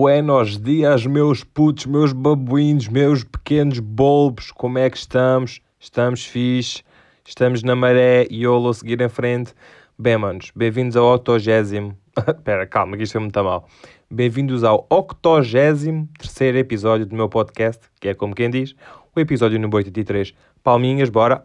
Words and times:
Buenos 0.00 0.60
dias, 0.60 1.04
meus 1.06 1.42
putos, 1.42 1.84
meus 1.84 2.12
babuínos, 2.12 2.86
meus 2.86 3.24
pequenos 3.24 3.80
bulbos, 3.80 4.52
como 4.52 4.78
é 4.78 4.88
que 4.88 4.96
estamos? 4.96 5.60
Estamos 5.80 6.24
fixe, 6.24 6.84
estamos 7.26 7.64
na 7.64 7.74
maré 7.74 8.24
e 8.30 8.44
eu 8.44 8.72
seguir 8.72 9.00
em 9.00 9.08
frente. 9.08 9.52
Bem, 9.98 10.16
manos, 10.16 10.52
bem-vindos 10.54 10.96
ao 10.96 11.16
octogésimo. 11.16 11.98
Espera, 12.16 12.64
calma, 12.64 12.96
que 12.96 13.02
isto 13.02 13.14
foi 13.14 13.22
muito 13.22 13.42
mal. 13.42 13.66
Bem-vindos 14.08 14.62
ao 14.62 14.86
octogésimo 14.88 16.08
terceiro 16.16 16.58
episódio 16.58 17.04
do 17.04 17.16
meu 17.16 17.28
podcast, 17.28 17.82
que 18.00 18.06
é 18.06 18.14
como 18.14 18.36
quem 18.36 18.50
diz, 18.50 18.76
o 19.16 19.18
episódio 19.18 19.58
número 19.58 19.78
83. 19.78 20.32
Palminhas, 20.62 21.10
bora! 21.10 21.44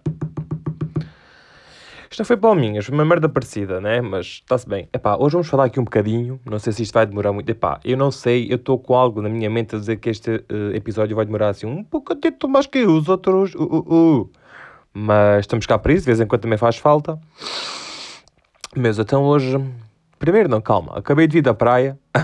Isto 2.14 2.20
não 2.20 2.26
foi 2.28 2.38
palminhas, 2.38 2.86
foi 2.86 2.94
uma 2.94 3.04
merda 3.04 3.28
parecida, 3.28 3.82
né? 3.82 4.00
Mas 4.00 4.28
está-se 4.44 4.70
bem. 4.70 4.88
Epá, 4.94 5.18
hoje 5.18 5.34
vamos 5.34 5.48
falar 5.48 5.64
aqui 5.66 5.80
um 5.80 5.84
bocadinho. 5.84 6.40
Não 6.46 6.60
sei 6.60 6.72
se 6.72 6.84
isto 6.84 6.94
vai 6.94 7.08
demorar 7.08 7.34
muito. 7.34 7.50
Epá, 7.50 7.80
eu 7.84 7.98
não 7.98 8.12
sei, 8.12 8.46
eu 8.52 8.58
estou 8.58 8.78
com 8.78 8.94
algo 8.94 9.20
na 9.20 9.28
minha 9.28 9.50
mente 9.50 9.76
a 9.76 9.80
dizer 9.80 9.96
que 9.96 10.12
este 10.12 10.30
uh, 10.30 10.76
episódio 10.76 11.16
vai 11.16 11.26
demorar 11.26 11.50
assim 11.50 11.66
um 11.66 11.82
bocadinho 11.82 12.48
mais 12.48 12.68
que 12.68 12.86
os 12.86 13.10
outros. 13.10 13.56
Uh, 13.56 13.64
uh, 13.64 14.22
uh. 14.22 14.30
Mas 14.94 15.40
estamos 15.40 15.66
cá 15.66 15.80
para 15.80 15.92
isso, 15.92 16.02
de 16.02 16.06
vez 16.06 16.20
em 16.20 16.28
quando 16.28 16.42
também 16.42 16.60
faz 16.60 16.78
falta. 16.78 17.20
Mas 18.76 19.00
então 19.00 19.24
hoje. 19.24 19.58
Primeiro, 20.20 20.48
não, 20.48 20.62
calma. 20.62 20.96
Acabei 20.96 21.26
de 21.26 21.34
vir 21.34 21.42
da 21.42 21.56
praia. 21.56 21.98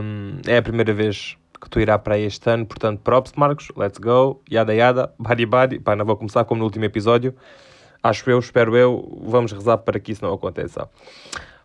um, 0.00 0.38
é 0.46 0.56
a 0.56 0.62
primeira 0.62 0.94
vez 0.94 1.36
que 1.62 1.70
tu 1.70 1.78
irá 1.78 1.96
para 1.96 2.18
este 2.18 2.50
ano, 2.50 2.66
portanto, 2.66 3.00
props, 3.00 3.32
Marcos, 3.36 3.68
let's 3.76 3.98
go, 3.98 4.42
yada 4.50 4.74
yada, 4.74 5.12
body 5.16 5.46
body, 5.46 5.78
pá, 5.78 5.94
não 5.94 6.04
vou 6.04 6.16
começar 6.16 6.44
como 6.44 6.58
no 6.58 6.64
último 6.64 6.84
episódio, 6.84 7.34
acho 8.02 8.28
eu, 8.28 8.38
espero 8.40 8.76
eu, 8.76 9.20
vamos 9.24 9.52
rezar 9.52 9.78
para 9.78 10.00
que 10.00 10.10
isso 10.10 10.24
não 10.24 10.34
aconteça. 10.34 10.88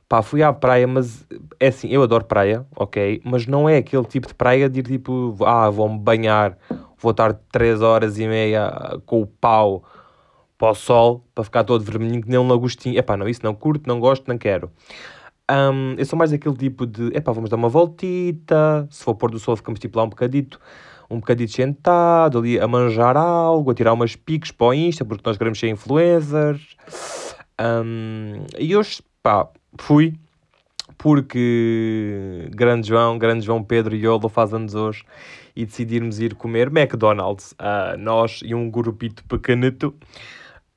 Pá, 0.08 0.22
fui 0.22 0.44
à 0.44 0.53
praia, 0.53 0.88
mas 0.88 1.25
é 1.59 1.68
assim, 1.68 1.90
eu 1.90 2.03
adoro 2.03 2.25
praia, 2.25 2.66
ok, 2.75 3.22
mas 3.25 3.48
não 3.48 3.68
é 3.68 3.78
aquele 3.78 4.06
tipo 4.06 4.28
de 4.28 4.36
praia 4.36 4.70
de 4.70 4.80
ir 4.80 4.84
tipo, 4.84 5.36
ah, 5.44 5.70
vou-me 5.70 5.98
banhar, 5.98 6.56
vou 6.98 7.12
estar 7.12 7.34
3 7.52 7.81
horas 7.81 8.20
e 8.20 8.28
meia 8.28 9.00
com 9.06 9.22
o 9.22 9.25
pau 9.25 9.84
para 10.58 10.72
o 10.72 10.75
sol, 10.75 11.25
para 11.36 11.44
ficar 11.44 11.64
todo 11.64 11.84
vermelhinho 11.84 12.22
que 12.22 12.30
nem 12.30 12.40
um 12.40 12.48
lagostinho. 12.48 12.98
Epá, 12.98 13.18
não, 13.18 13.28
isso 13.28 13.42
não 13.44 13.53
curto, 13.53 13.88
não 13.88 14.00
gosto, 14.00 14.28
não 14.28 14.38
quero. 14.38 14.72
Um, 15.50 15.95
eu 15.98 16.06
sou 16.06 16.20
mais 16.20 16.34
aquele 16.34 16.56
tipo 16.56 16.86
de, 16.86 17.08
epá, 17.16 17.31
vamos 17.31 17.50
dar 17.50 17.56
uma 17.56 17.70
voltita, 17.70 18.86
se 18.92 19.02
for 19.02 19.16
pôr 19.16 19.31
do 19.31 19.40
sol 19.40 19.56
ficamos 19.56 19.80
tipo 19.80 19.98
lá 19.98 20.03
um 20.03 20.09
bocadito, 20.09 20.59
um 21.09 21.20
bocadito 21.20 21.53
sentado, 21.53 22.40
ali 22.40 22.59
a 22.59 22.67
manjar 22.67 23.16
algo, 23.16 23.72
a 23.72 23.73
tirar 23.73 23.94
umas 23.94 24.16
piques 24.16 24.52
para 24.52 24.68
o 24.68 24.73
Insta, 24.73 25.06
porque 25.06 25.23
nós 25.25 25.38
queremos 25.38 25.58
ser 25.58 25.70
influencers. 25.70 26.75
Um, 27.59 28.45
e 28.59 28.75
hoje, 28.75 29.02
pá, 29.23 29.48
fui, 29.78 30.16
porque 30.98 32.50
grande 32.52 32.90
João, 32.90 33.18
grande 33.18 33.45
João 33.45 33.64
Pedro 33.64 33.95
e 33.95 34.06
Yolo 34.06 34.28
faz 34.28 34.53
anos 34.53 34.75
hoje, 34.75 35.06
e 35.56 35.66
decidimos 35.66 36.20
ir 36.20 36.36
comer 36.36 36.68
McDonald's, 36.68 37.53
uh, 37.53 37.98
nós 37.98 38.42
e 38.44 38.53
um 38.53 38.70
grupito 38.70 39.23
pequenito, 39.23 39.95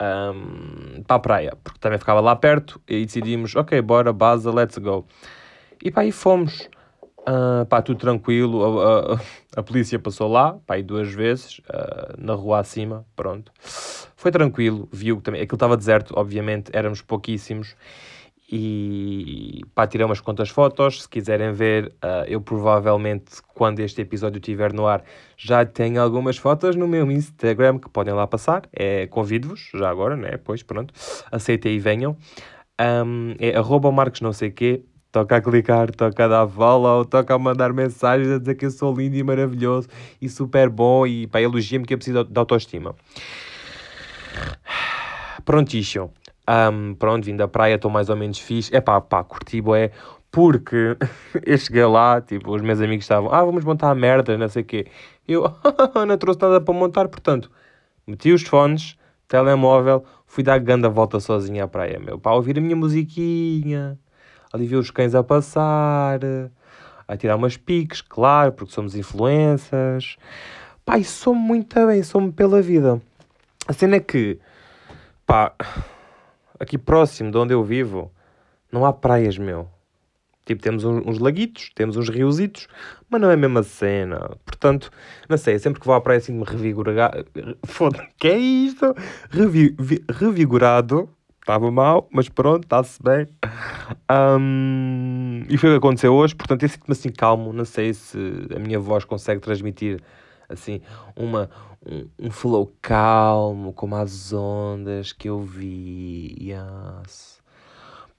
um, 0.00 1.02
para 1.02 1.16
a 1.16 1.18
praia, 1.18 1.52
porque 1.62 1.78
também 1.78 1.98
ficava 1.98 2.20
lá 2.20 2.34
perto 2.34 2.80
e 2.88 3.04
decidimos, 3.04 3.54
ok, 3.54 3.80
bora, 3.82 4.12
base, 4.12 4.48
let's 4.48 4.78
go. 4.78 5.06
E 5.82 5.90
pá, 5.90 6.02
aí 6.02 6.12
fomos. 6.12 6.68
Uh, 7.20 7.66
pá, 7.66 7.82
tudo 7.82 8.00
tranquilo, 8.00 8.80
a, 8.80 9.14
a, 9.14 9.20
a, 9.60 9.62
polícia 9.62 9.98
passou 9.98 10.26
lá, 10.26 10.54
pá, 10.66 10.74
aí 10.74 10.82
duas 10.82 11.12
vezes, 11.12 11.58
uh, 11.68 12.14
na 12.16 12.32
rua 12.32 12.60
acima, 12.60 13.04
pronto. 13.14 13.52
Foi 14.16 14.30
tranquilo, 14.30 14.88
viu 14.90 15.18
que 15.18 15.22
também, 15.22 15.42
aquilo 15.42 15.56
estava 15.56 15.76
deserto, 15.76 16.14
obviamente, 16.16 16.70
éramos 16.72 17.02
pouquíssimos, 17.02 17.76
e 18.52 19.60
pá, 19.76 19.86
tirei 19.86 20.04
umas 20.04 20.20
quantas 20.20 20.48
fotos. 20.48 21.02
Se 21.02 21.08
quiserem 21.08 21.52
ver, 21.52 21.92
uh, 22.02 22.24
eu 22.26 22.40
provavelmente, 22.40 23.40
quando 23.54 23.78
este 23.78 24.00
episódio 24.00 24.38
estiver 24.38 24.72
no 24.72 24.88
ar, 24.88 25.04
já 25.36 25.64
tenho 25.64 26.02
algumas 26.02 26.36
fotos 26.36 26.74
no 26.74 26.88
meu 26.88 27.08
Instagram 27.12 27.78
que 27.78 27.88
podem 27.88 28.12
lá 28.12 28.26
passar. 28.26 28.62
É, 28.72 29.06
Convido-vos, 29.06 29.70
já 29.72 29.88
agora, 29.88 30.16
né? 30.16 30.36
Pois, 30.36 30.64
pronto. 30.64 30.92
Aceitem 31.30 31.76
e 31.76 31.78
venham. 31.78 32.16
Um, 32.80 33.36
é 33.38 33.56
arroba 33.56 33.92
marcos 33.92 34.20
não 34.20 34.32
sei 34.32 34.50
quê. 34.50 34.84
Toca 35.12 35.36
a 35.36 35.40
clicar, 35.40 35.90
toca 35.92 36.24
a 36.24 36.28
dar 36.28 36.48
follow, 36.48 37.04
toca 37.04 37.34
a 37.34 37.38
mandar 37.38 37.72
mensagens 37.72 38.30
a 38.30 38.38
dizer 38.38 38.54
que 38.56 38.66
eu 38.66 38.70
sou 38.70 38.94
lindo 38.94 39.16
e 39.16 39.22
maravilhoso 39.24 39.88
e 40.20 40.28
super 40.28 40.68
bom 40.68 41.04
e 41.04 41.26
pá, 41.26 41.40
elogia-me 41.40 41.84
que 41.84 41.94
eu 41.94 41.98
preciso 41.98 42.24
de 42.24 42.38
autoestima. 42.38 42.94
Prontíssimo. 45.44 46.12
Um, 46.48 46.94
pronto, 46.94 47.24
vim 47.24 47.36
da 47.36 47.46
praia, 47.46 47.74
estou 47.74 47.90
mais 47.90 48.08
ou 48.08 48.16
menos 48.16 48.38
fixe. 48.38 48.74
É 48.74 48.80
pá, 48.80 49.00
pá, 49.00 49.22
curti, 49.22 49.62
é 49.76 49.90
porque 50.30 50.96
eu 51.44 51.58
cheguei 51.58 51.84
lá, 51.84 52.20
tipo, 52.20 52.54
os 52.54 52.62
meus 52.62 52.80
amigos 52.80 53.04
estavam, 53.04 53.32
ah, 53.32 53.44
vamos 53.44 53.64
montar 53.64 53.90
a 53.90 53.94
merda, 53.94 54.36
não 54.36 54.48
sei 54.48 54.62
o 54.62 54.64
quê. 54.64 54.86
Eu, 55.26 55.44
não 56.06 56.16
trouxe 56.16 56.40
nada 56.40 56.60
para 56.60 56.74
montar, 56.74 57.08
portanto, 57.08 57.50
meti 58.06 58.32
os 58.32 58.42
fones, 58.42 58.96
telemóvel, 59.28 60.04
fui 60.26 60.42
dar 60.42 60.58
grande 60.58 60.88
volta 60.88 61.20
sozinho 61.20 61.64
à 61.64 61.68
praia, 61.68 61.98
meu, 61.98 62.18
para 62.18 62.34
ouvir 62.34 62.58
a 62.58 62.60
minha 62.60 62.76
musiquinha, 62.76 63.98
ali 64.52 64.66
ver 64.66 64.76
os 64.76 64.90
cães 64.90 65.14
a 65.14 65.22
passar, 65.22 66.20
a 67.06 67.16
tirar 67.16 67.36
umas 67.36 67.56
piques, 67.56 68.00
claro, 68.00 68.52
porque 68.52 68.72
somos 68.72 68.94
influências. 68.94 70.16
Pá, 70.84 70.98
e 70.98 71.04
sou 71.04 71.34
muito 71.34 71.86
bem, 71.86 72.02
sou-me 72.02 72.32
pela 72.32 72.62
vida. 72.62 73.00
A 73.66 73.72
cena 73.72 73.96
é 73.96 74.00
que, 74.00 74.38
pá 75.26 75.54
aqui 76.60 76.76
próximo 76.76 77.30
de 77.30 77.38
onde 77.38 77.54
eu 77.54 77.64
vivo, 77.64 78.12
não 78.70 78.84
há 78.84 78.92
praias, 78.92 79.38
meu. 79.38 79.66
Tipo, 80.44 80.62
temos 80.62 80.84
uns, 80.84 81.18
laguitos, 81.18 81.70
temos 81.74 81.96
uns 81.96 82.08
riositos, 82.08 82.66
mas 83.08 83.20
não 83.20 83.30
é 83.30 83.34
a 83.34 83.36
mesma 83.36 83.62
cena. 83.62 84.36
Portanto, 84.44 84.90
não 85.28 85.36
sei, 85.36 85.58
sempre 85.58 85.80
que 85.80 85.86
vou 85.86 85.94
à 85.94 86.00
praia 86.00 86.18
assim 86.18 86.32
me 86.32 86.44
revigorar. 86.44 87.12
Foda, 87.64 88.06
que 88.18 88.28
é 88.28 88.38
isto? 88.38 88.94
Revi, 89.30 89.74
revigorado. 90.10 91.08
Estava 91.40 91.70
mal, 91.70 92.08
mas 92.12 92.28
pronto, 92.28 92.64
está-se 92.64 93.02
bem. 93.02 93.26
Um, 94.38 95.42
e 95.48 95.56
foi 95.56 95.70
o 95.70 95.72
que 95.72 95.78
aconteceu 95.78 96.12
hoje, 96.12 96.34
portanto, 96.34 96.62
eu 96.62 96.68
sinto-me 96.68 96.92
assim 96.92 97.10
calmo. 97.10 97.52
Não 97.52 97.64
sei 97.64 97.94
se 97.94 98.18
a 98.54 98.58
minha 98.58 98.78
voz 98.78 99.04
consegue 99.04 99.40
transmitir 99.40 100.00
assim 100.48 100.80
uma 101.16 101.48
um, 101.86 102.08
um 102.18 102.30
flow 102.30 102.72
calmo, 102.80 103.72
como 103.72 103.96
as 103.96 104.32
ondas 104.32 105.12
que 105.12 105.28
eu 105.28 105.40
vi. 105.40 106.36
Yes. 106.40 107.40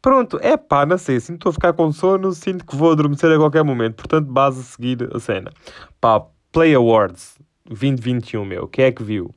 Pronto, 0.01 0.39
é 0.41 0.57
pá, 0.57 0.85
não 0.85 0.97
sei, 0.97 1.19
sinto 1.19 1.47
a 1.47 1.53
ficar 1.53 1.73
com 1.73 1.91
sono, 1.91 2.31
sinto 2.31 2.65
que 2.65 2.75
vou 2.75 2.91
adormecer 2.91 3.31
a 3.31 3.37
qualquer 3.37 3.63
momento, 3.63 3.95
portanto, 3.95 4.25
base 4.25 4.59
a 4.59 4.63
seguir 4.63 5.09
a 5.15 5.19
cena. 5.19 5.51
Pá, 5.99 6.25
Play 6.51 6.73
Awards 6.73 7.37
2021, 7.67 8.43
meu, 8.43 8.67
quem 8.67 8.85
é 8.85 8.91
que 8.91 9.03
viu? 9.03 9.33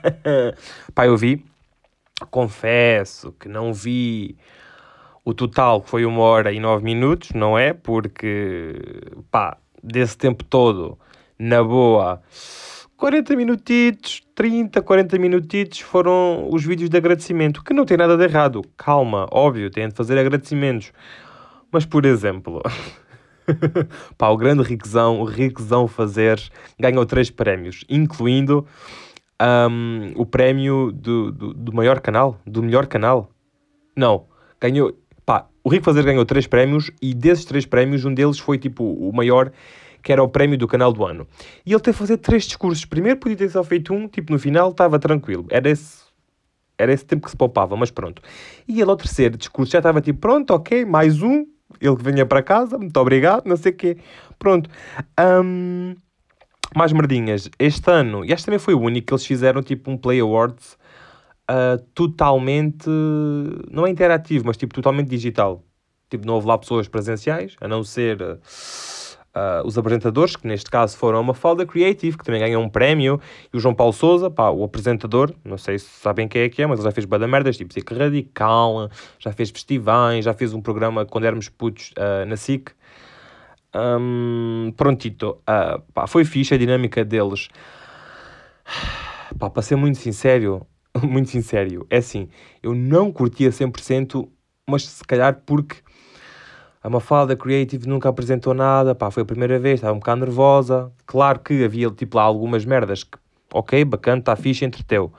pá, 0.94 1.06
eu 1.06 1.16
vi, 1.16 1.44
confesso 2.30 3.32
que 3.32 3.48
não 3.50 3.74
vi 3.74 4.36
o 5.22 5.34
total, 5.34 5.82
que 5.82 5.90
foi 5.90 6.06
uma 6.06 6.22
hora 6.22 6.52
e 6.52 6.58
nove 6.58 6.82
minutos, 6.82 7.32
não 7.32 7.58
é? 7.58 7.74
Porque, 7.74 8.80
pá, 9.30 9.58
desse 9.82 10.16
tempo 10.16 10.42
todo, 10.42 10.98
na 11.38 11.62
boa 11.62 12.22
40 12.96 13.36
minutitos, 13.36 14.22
30, 14.34 14.80
40 14.80 15.18
minutitos 15.18 15.80
foram 15.80 16.48
os 16.50 16.64
vídeos 16.64 16.88
de 16.88 16.96
agradecimento, 16.96 17.62
que 17.62 17.74
não 17.74 17.84
tem 17.84 17.96
nada 17.96 18.16
de 18.16 18.24
errado. 18.24 18.62
Calma, 18.76 19.26
óbvio, 19.30 19.70
têm 19.70 19.88
de 19.88 19.94
fazer 19.94 20.18
agradecimentos. 20.18 20.92
Mas, 21.70 21.84
por 21.84 22.06
exemplo, 22.06 22.62
pá, 24.16 24.28
o 24.30 24.36
grande 24.36 24.62
Riquezão, 24.62 25.20
o 25.20 25.24
Riquezão 25.24 25.86
Fazeres, 25.86 26.50
ganhou 26.80 27.04
três 27.04 27.28
prémios, 27.28 27.84
incluindo 27.86 28.66
um, 29.70 30.12
o 30.16 30.24
prémio 30.24 30.90
do, 30.90 31.30
do, 31.30 31.52
do, 31.52 31.72
maior 31.74 32.00
canal, 32.00 32.40
do 32.46 32.62
melhor 32.62 32.86
canal. 32.86 33.30
Não, 33.94 34.24
ganhou, 34.58 34.96
pá, 35.26 35.46
o 35.62 35.68
Rico 35.68 35.84
Fazer 35.84 36.02
ganhou 36.02 36.24
três 36.24 36.46
prémios 36.46 36.90
e 37.02 37.12
desses 37.12 37.44
três 37.44 37.66
prémios, 37.66 38.06
um 38.06 38.14
deles 38.14 38.38
foi 38.38 38.56
tipo 38.56 38.84
o 38.84 39.12
maior 39.12 39.52
que 40.06 40.12
era 40.12 40.22
o 40.22 40.28
prémio 40.28 40.56
do 40.56 40.68
canal 40.68 40.92
do 40.92 41.04
ano. 41.04 41.26
E 41.66 41.72
ele 41.72 41.80
teve 41.80 41.96
que 41.96 41.98
fazer 41.98 42.18
três 42.18 42.44
discursos. 42.44 42.84
Primeiro 42.84 43.18
podia 43.18 43.36
ter 43.36 43.50
só 43.50 43.64
feito 43.64 43.92
um, 43.92 44.06
tipo 44.06 44.32
no 44.32 44.38
final 44.38 44.70
estava 44.70 45.00
tranquilo. 45.00 45.44
Era 45.50 45.68
esse, 45.68 46.04
era 46.78 46.92
esse 46.92 47.04
tempo 47.04 47.24
que 47.24 47.30
se 47.32 47.36
poupava, 47.36 47.76
mas 47.76 47.90
pronto. 47.90 48.22
E 48.68 48.80
ele 48.80 48.88
ao 48.88 48.96
terceiro 48.96 49.36
discurso 49.36 49.72
já 49.72 49.78
estava 49.80 50.00
tipo, 50.00 50.20
pronto, 50.20 50.52
ok, 50.52 50.84
mais 50.84 51.22
um. 51.22 51.44
Ele 51.80 51.96
que 51.96 52.04
venha 52.04 52.24
para 52.24 52.40
casa, 52.40 52.78
muito 52.78 52.96
obrigado, 53.00 53.46
não 53.46 53.56
sei 53.56 53.72
o 53.72 53.74
quê. 53.74 53.98
Pronto. 54.38 54.70
Um, 55.18 55.96
mais 56.76 56.92
merdinhas. 56.92 57.50
Este 57.58 57.90
ano, 57.90 58.24
e 58.24 58.32
este 58.32 58.44
também 58.44 58.60
foi 58.60 58.74
o 58.74 58.80
único 58.80 59.08
que 59.08 59.12
eles 59.12 59.26
fizeram 59.26 59.60
tipo 59.60 59.90
um 59.90 59.96
Play 59.96 60.20
Awards 60.20 60.78
uh, 61.50 61.82
totalmente, 61.94 62.88
não 63.68 63.84
é 63.84 63.90
interativo, 63.90 64.44
mas 64.46 64.56
tipo 64.56 64.72
totalmente 64.72 65.08
digital. 65.08 65.64
Tipo, 66.08 66.24
não 66.24 66.34
houve 66.34 66.46
lá 66.46 66.56
pessoas 66.56 66.86
presenciais, 66.86 67.56
a 67.60 67.66
não 67.66 67.82
ser... 67.82 68.22
Uh, 68.22 68.38
uh, 69.36 69.66
os 69.66 69.76
apresentadores, 69.76 70.34
que 70.34 70.46
neste 70.46 70.70
caso 70.70 70.96
foram 70.96 71.18
a 71.18 71.22
Mafalda 71.22 71.66
Creative, 71.66 72.16
que 72.16 72.24
também 72.24 72.40
ganhou 72.40 72.62
um 72.62 72.68
prémio, 72.68 73.20
e 73.52 73.56
o 73.56 73.60
João 73.60 73.74
Paulo 73.74 73.92
Souza, 73.92 74.30
pá, 74.30 74.50
o 74.50 74.64
apresentador, 74.64 75.32
não 75.44 75.58
sei 75.58 75.78
se 75.78 75.86
sabem 75.86 76.26
quem 76.26 76.42
é 76.42 76.48
que 76.48 76.62
é, 76.62 76.66
mas 76.66 76.78
ele 76.78 76.88
já 76.88 76.92
fez 76.92 77.04
bada 77.04 77.28
merdas, 77.28 77.56
tipo 77.56 77.72
SIC 77.72 77.92
Radical, 77.92 78.90
já 79.18 79.32
fez 79.32 79.50
festivais, 79.50 80.24
já 80.24 80.32
fez 80.32 80.54
um 80.54 80.62
programa 80.62 81.04
quando 81.04 81.24
éramos 81.24 81.48
putos 81.48 81.92
uh, 81.98 82.26
na 82.26 82.36
SIC. 82.36 82.70
Um, 83.74 84.72
prontito, 84.74 85.38
uh, 85.42 85.82
pá, 85.92 86.06
foi 86.06 86.24
fixe 86.24 86.54
a 86.54 86.56
dinâmica 86.56 87.04
deles. 87.04 87.48
Pá, 89.38 89.50
para 89.50 89.62
ser 89.62 89.76
muito 89.76 89.98
sincero, 89.98 90.66
muito 91.02 91.28
sincero, 91.28 91.86
é 91.90 91.98
assim, 91.98 92.28
eu 92.62 92.74
não 92.74 93.12
curtia 93.12 93.50
100%, 93.50 94.26
mas 94.66 94.86
se 94.88 95.04
calhar 95.04 95.42
porque 95.44 95.76
a 96.86 96.88
Mafalda 96.88 97.34
Creative 97.34 97.88
nunca 97.88 98.08
apresentou 98.08 98.54
nada, 98.54 98.94
pá, 98.94 99.10
foi 99.10 99.24
a 99.24 99.26
primeira 99.26 99.58
vez, 99.58 99.80
estava 99.80 99.92
um 99.92 99.98
bocado 99.98 100.20
nervosa. 100.20 100.92
Claro 101.04 101.40
que 101.40 101.64
havia, 101.64 101.90
tipo, 101.90 102.16
lá 102.16 102.22
algumas 102.22 102.64
merdas 102.64 103.02
que, 103.02 103.18
ok, 103.52 103.84
bacana, 103.84 104.20
está 104.20 104.36
fixe, 104.36 104.64
entreteu. 104.64 105.12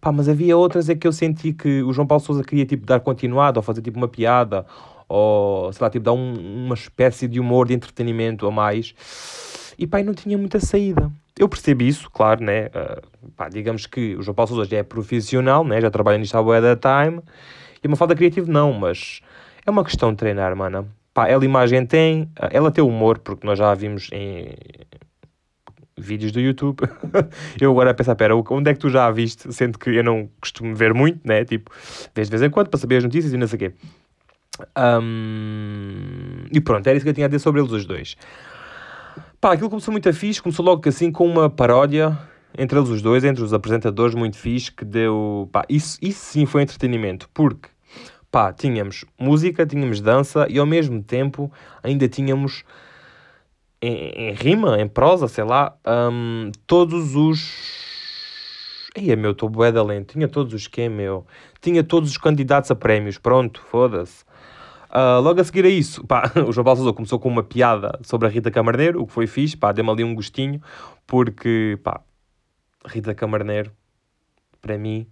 Pá, 0.00 0.10
mas 0.10 0.28
havia 0.28 0.56
outras 0.56 0.88
é 0.88 0.96
que 0.96 1.06
eu 1.06 1.12
senti 1.12 1.52
que 1.52 1.84
o 1.84 1.92
João 1.92 2.04
Paulo 2.04 2.20
Souza 2.20 2.42
queria, 2.42 2.66
tipo, 2.66 2.84
dar 2.84 2.98
continuado, 2.98 3.60
ou 3.60 3.62
fazer, 3.62 3.80
tipo, 3.80 3.96
uma 3.96 4.08
piada, 4.08 4.66
ou, 5.08 5.72
sei 5.72 5.84
lá, 5.84 5.88
tipo, 5.88 6.04
dar 6.04 6.14
um, 6.14 6.64
uma 6.64 6.74
espécie 6.74 7.28
de 7.28 7.38
humor, 7.38 7.68
de 7.68 7.74
entretenimento 7.74 8.44
a 8.48 8.50
mais. 8.50 8.92
E, 9.78 9.86
pá, 9.86 10.02
não 10.02 10.14
tinha 10.14 10.36
muita 10.36 10.58
saída. 10.58 11.12
Eu 11.38 11.48
percebo 11.48 11.84
isso, 11.84 12.10
claro, 12.10 12.42
né? 12.42 12.66
Uh, 12.66 13.30
pá, 13.36 13.48
digamos 13.48 13.86
que 13.86 14.16
o 14.16 14.22
João 14.22 14.34
Paulo 14.34 14.48
Sousa 14.48 14.68
já 14.68 14.78
é 14.78 14.82
profissional, 14.82 15.64
né? 15.64 15.80
Já 15.80 15.92
trabalha 15.92 16.18
nisto 16.18 16.34
há 16.34 16.42
boa 16.42 16.60
da 16.60 16.74
time. 16.74 17.22
E 17.84 17.86
uma 17.86 17.96
falta 17.96 18.16
criativa 18.16 18.50
não, 18.50 18.72
mas 18.72 19.20
é 19.64 19.70
uma 19.70 19.84
questão 19.84 20.10
de 20.10 20.16
treinar, 20.16 20.56
mano. 20.56 20.88
Pá, 21.14 21.28
ela 21.28 21.44
imagem 21.44 21.86
tem, 21.86 22.28
ah, 22.36 22.48
ela 22.50 22.72
tem 22.72 22.82
humor, 22.82 23.20
porque 23.20 23.46
nós 23.46 23.56
já 23.56 23.70
a 23.70 23.74
vimos 23.74 24.10
em 24.12 24.48
vídeos 25.96 26.32
do 26.32 26.40
YouTube. 26.40 26.80
eu 27.60 27.70
agora 27.70 27.92
a 27.92 27.94
pensar, 27.94 28.16
pera, 28.16 28.34
onde 28.34 28.70
é 28.70 28.74
que 28.74 28.80
tu 28.80 28.90
já 28.90 29.06
a 29.06 29.12
viste? 29.12 29.52
Sendo 29.52 29.78
que 29.78 29.90
eu 29.90 30.02
não 30.02 30.28
costumo 30.40 30.74
ver 30.74 30.92
muito, 30.92 31.20
né? 31.24 31.44
Tipo, 31.44 31.70
de 32.12 32.24
vez 32.24 32.42
em 32.42 32.50
quando, 32.50 32.68
para 32.68 32.80
saber 32.80 32.96
as 32.96 33.04
notícias 33.04 33.32
e 33.32 33.36
não 33.36 33.46
sei 33.46 33.56
o 33.56 33.58
quê. 33.60 33.74
Um, 34.76 36.46
e 36.52 36.60
pronto, 36.60 36.86
era 36.86 36.96
isso 36.96 37.04
que 37.04 37.10
eu 37.10 37.14
tinha 37.14 37.26
a 37.26 37.28
dizer 37.28 37.38
sobre 37.38 37.60
eles 37.60 37.72
os 37.72 37.86
dois. 37.86 38.16
Pá, 39.40 39.52
aquilo 39.52 39.70
começou 39.70 39.92
muito 39.92 40.08
a 40.08 40.12
fixe, 40.12 40.42
começou 40.42 40.64
logo 40.64 40.88
assim 40.88 41.12
com 41.12 41.26
uma 41.26 41.48
paródia 41.48 42.18
entre 42.56 42.78
eles 42.78 42.88
os 42.88 43.02
dois, 43.02 43.24
entre 43.24 43.42
os 43.42 43.52
apresentadores, 43.52 44.14
muito 44.14 44.36
fixe, 44.36 44.70
que 44.70 44.84
deu. 44.84 45.48
Pá, 45.52 45.64
isso, 45.68 45.98
isso 46.02 46.24
sim 46.24 46.46
foi 46.46 46.62
entretenimento, 46.62 47.28
porque 47.34 47.68
pá, 48.34 48.52
tínhamos 48.52 49.04
música, 49.16 49.64
tínhamos 49.64 50.00
dança 50.00 50.44
e 50.50 50.58
ao 50.58 50.66
mesmo 50.66 51.00
tempo 51.00 51.52
ainda 51.80 52.08
tínhamos 52.08 52.64
em, 53.80 54.08
em 54.08 54.32
rima, 54.32 54.80
em 54.80 54.88
prosa, 54.88 55.28
sei 55.28 55.44
lá, 55.44 55.78
um, 55.86 56.50
todos 56.66 57.14
os. 57.14 58.90
Ei, 58.96 59.14
meu, 59.14 59.30
estou 59.30 59.48
bué 59.48 59.70
da 59.70 59.84
lento. 59.84 60.14
Tinha 60.14 60.26
todos 60.26 60.52
os 60.52 60.66
quê, 60.66 60.88
meu? 60.88 61.24
Tinha 61.60 61.84
todos 61.84 62.10
os 62.10 62.18
candidatos 62.18 62.72
a 62.72 62.74
prémios. 62.74 63.18
Pronto, 63.18 63.62
foda-se. 63.70 64.24
Uh, 64.90 65.20
logo 65.22 65.40
a 65.40 65.44
seguir 65.44 65.64
a 65.64 65.68
isso, 65.68 66.04
pá, 66.04 66.32
o 66.44 66.50
João 66.50 66.74
Sousa 66.74 66.92
começou 66.92 67.20
com 67.20 67.28
uma 67.28 67.44
piada 67.44 68.00
sobre 68.02 68.26
a 68.26 68.30
Rita 68.30 68.50
Camarneiro, 68.50 69.00
o 69.00 69.06
que 69.06 69.12
foi 69.12 69.28
fixe, 69.28 69.56
pá, 69.56 69.70
deu-me 69.70 69.90
ali 69.92 70.02
um 70.02 70.14
gostinho, 70.14 70.60
porque, 71.06 71.78
pá, 71.84 72.00
Rita 72.84 73.14
Camarneiro, 73.14 73.70
para 74.60 74.76
mim, 74.76 75.06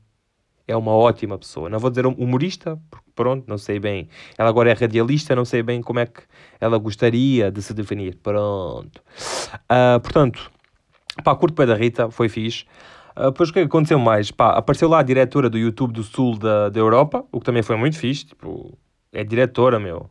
é 0.67 0.77
uma 0.77 0.93
ótima 0.93 1.39
pessoa. 1.39 1.69
Não 1.69 1.79
vou 1.79 1.91
dizer 1.91 2.07
humorista, 2.07 2.81
pronto, 3.15 3.45
não 3.47 3.59
sei 3.59 3.79
bem. 3.79 4.09
Ela 4.37 4.49
agora 4.49 4.71
é 4.71 4.73
radialista, 4.73 5.35
não 5.35 5.45
sei 5.45 5.63
bem 5.63 5.83
como 5.83 6.01
é 6.01 6.07
que 6.07 6.23
ela 6.61 6.79
gostaria 6.79 7.51
de 7.51 7.63
se 7.63 7.75
definir. 7.75 8.17
Pronto. 8.23 9.01
Uh, 9.65 10.01
portanto, 10.01 10.51
pá, 11.23 11.35
curto 11.35 11.55
pé 11.55 11.67
da 11.67 11.75
Rita, 11.75 12.11
foi 12.11 12.29
fixe. 12.29 12.65
Uh, 13.17 13.31
depois 13.31 13.51
o 13.51 13.53
que 13.53 13.61
aconteceu 13.61 13.99
mais? 13.99 14.31
Pá, 14.31 14.57
apareceu 14.57 14.89
lá 14.89 15.01
a 15.01 15.03
diretora 15.03 15.51
do 15.51 15.59
YouTube 15.59 15.93
do 15.93 16.03
Sul 16.03 16.39
da, 16.39 16.69
da 16.69 16.81
Europa, 16.81 17.25
o 17.31 17.41
que 17.41 17.47
também 17.47 17.63
foi 17.63 17.77
muito 17.77 17.99
fixe. 17.99 18.27
Tipo, 18.27 18.77
é 19.13 19.23
diretora, 19.23 19.79
meu. 19.79 20.09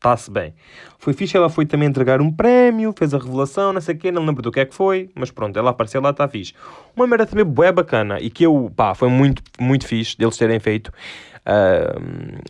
Está-se 0.00 0.30
bem. 0.30 0.54
Foi 0.98 1.12
fixe, 1.12 1.36
ela 1.36 1.50
foi 1.50 1.66
também 1.66 1.86
entregar 1.86 2.22
um 2.22 2.32
prémio, 2.32 2.94
fez 2.96 3.12
a 3.12 3.18
revelação, 3.18 3.70
não 3.70 3.82
sei 3.82 3.94
o 3.94 3.98
quê, 3.98 4.10
não 4.10 4.24
lembro 4.24 4.40
do 4.42 4.50
que 4.50 4.58
é 4.58 4.64
que 4.64 4.74
foi, 4.74 5.10
mas 5.14 5.30
pronto, 5.30 5.58
ela 5.58 5.68
apareceu 5.68 6.00
lá, 6.00 6.08
está 6.08 6.26
fixe. 6.26 6.54
Uma 6.96 7.06
merda 7.06 7.26
também 7.26 7.44
bué 7.44 7.70
bacana 7.70 8.18
e 8.18 8.30
que 8.30 8.44
eu, 8.46 8.72
pá, 8.74 8.94
foi 8.94 9.10
muito, 9.10 9.42
muito 9.60 9.86
fixe 9.86 10.16
deles 10.16 10.38
terem 10.38 10.58
feito, 10.58 10.90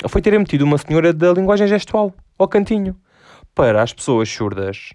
foi 0.09 0.23
terem 0.23 0.39
metido 0.39 0.63
uma 0.63 0.79
senhora 0.79 1.13
da 1.13 1.33
linguagem 1.33 1.67
gestual 1.67 2.15
ao 2.39 2.49
cantinho, 2.49 2.97
para 3.55 3.83
as 3.83 3.93
pessoas 3.93 4.29
surdas 4.29 4.93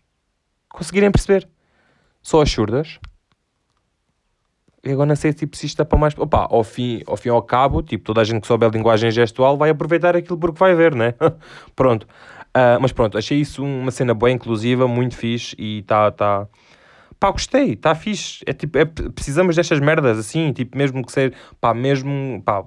conseguirem 0.69 1.11
perceber. 1.11 1.47
Só 2.21 2.41
as 2.41 2.49
surdas 2.49 2.99
e 4.85 4.91
agora 4.91 5.07
não 5.07 5.15
sei 5.15 5.33
tipo, 5.33 5.57
se 5.57 5.65
isto 5.65 5.77
dá 5.77 5.83
para 5.83 5.97
mais. 5.97 6.15
Opa, 6.15 6.47
ao 6.49 6.63
fim, 6.63 7.01
ao 7.07 7.17
fim 7.17 7.29
ao 7.29 7.41
cabo, 7.41 7.81
tipo, 7.81 8.03
toda 8.03 8.21
a 8.21 8.23
gente 8.23 8.41
que 8.41 8.47
souber 8.47 8.69
linguagem 8.69 9.09
gestual 9.09 9.57
vai 9.57 9.71
aproveitar 9.71 10.15
aquilo 10.15 10.37
porque 10.37 10.59
vai 10.59 10.75
ver, 10.75 10.93
né? 10.93 11.15
pronto. 11.75 12.03
Uh, 12.55 12.79
mas 12.79 12.91
pronto, 12.91 13.17
achei 13.17 13.39
isso 13.39 13.63
uma 13.63 13.89
cena 13.89 14.13
boa, 14.13 14.31
inclusiva, 14.31 14.87
muito 14.87 15.17
fixe 15.17 15.55
e 15.57 15.81
tá. 15.83 16.11
tá... 16.11 16.47
Pá, 17.19 17.31
gostei, 17.31 17.73
está 17.73 17.95
fixe. 17.95 18.43
É, 18.45 18.53
tipo, 18.53 18.77
é, 18.77 18.85
precisamos 18.85 19.55
destas 19.55 19.79
merdas 19.79 20.19
assim, 20.19 20.53
tipo, 20.53 20.77
mesmo 20.77 21.03
que 21.03 21.11
seja. 21.11 21.33
Pá, 21.59 21.73
mesmo. 21.73 22.43
Pá, 22.45 22.63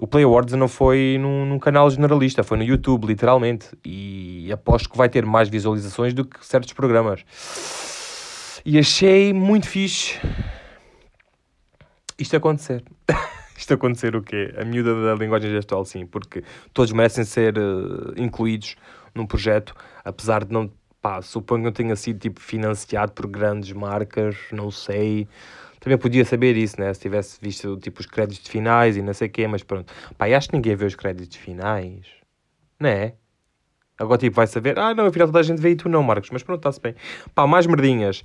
o 0.00 0.06
Play 0.06 0.24
Awards 0.24 0.54
não 0.54 0.68
foi 0.68 1.18
num, 1.20 1.46
num, 1.46 1.58
canal 1.58 1.88
generalista, 1.88 2.42
foi 2.42 2.58
no 2.58 2.64
YouTube, 2.64 3.06
literalmente. 3.06 3.68
E 3.84 4.50
aposto 4.52 4.90
que 4.90 4.96
vai 4.96 5.08
ter 5.08 5.24
mais 5.24 5.48
visualizações 5.48 6.12
do 6.12 6.24
que 6.24 6.44
certos 6.44 6.72
programas. 6.72 7.24
E 8.64 8.78
achei 8.78 9.32
muito 9.32 9.68
fixe 9.68 10.18
isto 12.18 12.36
acontecer. 12.36 12.84
isto 13.56 13.74
acontecer 13.74 14.14
o 14.14 14.22
quê? 14.22 14.54
A 14.58 14.64
miúda 14.64 14.94
da 15.04 15.14
linguagem 15.14 15.50
gestual, 15.50 15.84
sim, 15.84 16.06
porque 16.06 16.44
todos 16.72 16.92
merecem 16.92 17.24
ser 17.24 17.58
uh, 17.58 18.14
incluídos 18.16 18.76
num 19.14 19.26
projeto, 19.26 19.74
apesar 20.04 20.44
de 20.44 20.52
não, 20.52 20.70
pá, 21.00 21.22
suponho 21.22 21.60
que 21.60 21.64
não 21.66 21.72
tenha 21.72 21.96
sido 21.96 22.18
tipo 22.18 22.40
financiado 22.40 23.12
por 23.12 23.26
grandes 23.26 23.72
marcas, 23.72 24.36
não 24.52 24.70
sei. 24.70 25.28
Também 25.84 25.98
podia 25.98 26.24
saber 26.24 26.56
isso, 26.56 26.80
né? 26.80 26.94
Se 26.94 27.00
tivesse 27.00 27.38
visto 27.42 27.76
tipo 27.76 28.00
os 28.00 28.06
créditos 28.06 28.50
finais 28.50 28.96
e 28.96 29.02
não 29.02 29.12
sei 29.12 29.28
o 29.28 29.30
quê, 29.30 29.46
mas 29.46 29.62
pronto. 29.62 29.92
Pá, 30.16 30.24
acho 30.26 30.48
que 30.48 30.56
ninguém 30.56 30.74
vê 30.74 30.86
os 30.86 30.94
créditos 30.94 31.36
finais, 31.36 32.06
não 32.80 32.88
é? 32.88 33.12
Agora, 33.98 34.18
tipo, 34.18 34.34
vai 34.34 34.46
saber, 34.46 34.78
ah, 34.78 34.94
não, 34.94 35.04
afinal 35.04 35.28
toda 35.28 35.40
a 35.40 35.42
gente 35.42 35.60
vê 35.60 35.72
e 35.72 35.76
tu 35.76 35.90
não, 35.90 36.02
Marcos, 36.02 36.30
mas 36.30 36.42
pronto, 36.42 36.60
está-se 36.60 36.80
bem. 36.80 36.94
Pá, 37.34 37.46
mais 37.46 37.66
merdinhas. 37.66 38.22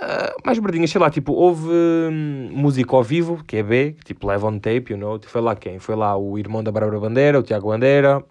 Uh, 0.00 0.40
mais 0.46 0.60
merdinhas, 0.60 0.90
sei 0.90 1.00
lá, 1.00 1.10
tipo, 1.10 1.32
houve 1.32 1.68
hum, 1.68 2.48
música 2.52 2.94
ao 2.94 3.02
vivo, 3.02 3.42
que 3.44 3.56
é 3.56 3.62
B, 3.64 3.96
tipo, 4.04 4.28
live 4.28 4.44
on 4.44 4.60
tape, 4.60 4.92
you 4.92 4.96
know, 4.96 5.20
foi 5.24 5.40
lá 5.40 5.56
quem? 5.56 5.80
Foi 5.80 5.96
lá 5.96 6.16
o 6.16 6.38
irmão 6.38 6.62
da 6.62 6.70
Bárbara 6.70 7.00
Bandeira, 7.00 7.40
o 7.40 7.42
Tiago 7.42 7.70
Bandeira, 7.70 8.24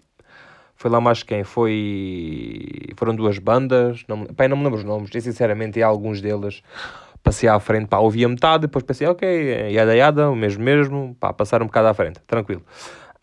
foi 0.74 0.90
lá 0.90 1.02
mais 1.02 1.22
quem? 1.22 1.44
Foi... 1.44 2.64
Foram 2.96 3.14
duas 3.14 3.38
bandas, 3.38 4.04
não, 4.08 4.24
pá, 4.24 4.48
não 4.48 4.56
me 4.56 4.64
lembro 4.64 4.78
os 4.78 4.84
nomes, 4.84 5.10
e 5.14 5.20
sinceramente, 5.20 5.78
e 5.78 5.82
alguns 5.82 6.22
deles 6.22 6.62
passei 7.22 7.48
à 7.48 7.58
frente, 7.60 7.88
pá, 7.88 7.98
ouvi 7.98 8.24
a 8.24 8.28
metade, 8.28 8.62
depois 8.62 8.84
pensei, 8.84 9.06
ok, 9.06 9.70
yada 9.70 9.94
yada, 9.94 10.30
o 10.30 10.36
mesmo 10.36 10.62
mesmo, 10.62 11.16
pá, 11.18 11.32
passar 11.32 11.62
um 11.62 11.66
bocado 11.66 11.88
à 11.88 11.94
frente, 11.94 12.20
tranquilo. 12.26 12.62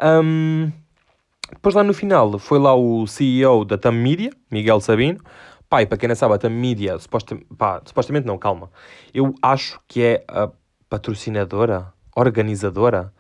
Um, 0.02 0.72
depois 1.52 1.76
lá 1.76 1.84
no 1.84 1.94
final 1.94 2.38
foi 2.40 2.60
lá 2.60 2.76
o 2.76 3.06
CEO 3.08 3.66
da 3.66 3.78
TAM 3.78 3.92
Media, 3.92 4.32
Miguel 4.52 4.80
Sabino. 4.80 5.20
Pá, 5.70 5.82
e 5.82 5.86
para 5.86 5.98
quem 5.98 6.08
não 6.08 6.16
sabe, 6.16 6.36
a 6.36 6.38
TAM 6.38 6.50
Media, 6.50 6.98
suposta, 6.98 7.38
pá, 7.58 7.82
supostamente 7.86 8.28
não, 8.28 8.38
calma. 8.38 8.70
Eu 9.14 9.34
acho 9.42 9.80
que 9.88 10.02
é 10.02 10.24
a 10.28 10.50
patrocinadora, 10.90 11.94
organizadora. 12.16 13.14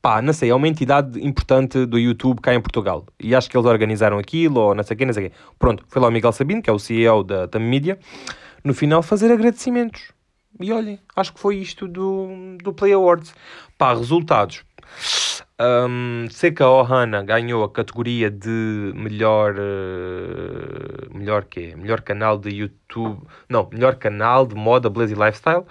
Pá, 0.00 0.22
não 0.22 0.32
sei, 0.32 0.50
é 0.50 0.54
uma 0.54 0.68
entidade 0.68 1.20
importante 1.24 1.84
do 1.84 1.98
YouTube 1.98 2.40
cá 2.40 2.54
em 2.54 2.60
Portugal. 2.60 3.04
E 3.20 3.34
acho 3.34 3.50
que 3.50 3.56
eles 3.56 3.66
organizaram 3.66 4.18
aquilo, 4.18 4.60
ou 4.60 4.74
não 4.74 4.82
sei 4.82 4.94
o 4.94 4.98
quê, 4.98 5.04
não 5.04 5.12
sei 5.12 5.26
o 5.26 5.30
quê. 5.30 5.36
Pronto, 5.58 5.84
foi 5.88 6.00
lá 6.00 6.08
o 6.08 6.10
Miguel 6.10 6.32
Sabino, 6.32 6.62
que 6.62 6.70
é 6.70 6.72
o 6.72 6.78
CEO 6.78 7.24
da 7.24 7.48
TAM 7.48 7.60
Media, 7.60 7.98
no 8.62 8.74
final 8.74 9.02
fazer 9.02 9.30
agradecimentos. 9.32 10.12
E 10.60 10.72
olhem, 10.72 10.98
acho 11.14 11.32
que 11.32 11.40
foi 11.40 11.56
isto 11.56 11.86
do, 11.86 12.56
do 12.62 12.72
Play 12.72 12.92
Awards. 12.92 13.34
Pá, 13.76 13.94
resultados. 13.94 14.64
Um, 15.60 16.28
Seika 16.30 16.68
Ohana 16.68 17.22
ganhou 17.22 17.64
a 17.64 17.70
categoria 17.70 18.30
de 18.30 18.92
melhor. 18.94 19.56
Uh, 19.56 21.16
melhor 21.16 21.44
quê? 21.44 21.74
Melhor 21.76 22.00
canal 22.00 22.38
de 22.38 22.50
YouTube. 22.50 23.20
Não, 23.48 23.68
melhor 23.72 23.96
canal 23.96 24.46
de 24.46 24.54
moda, 24.54 24.88
beleza 24.88 25.14
e 25.14 25.16
lifestyle. 25.16 25.64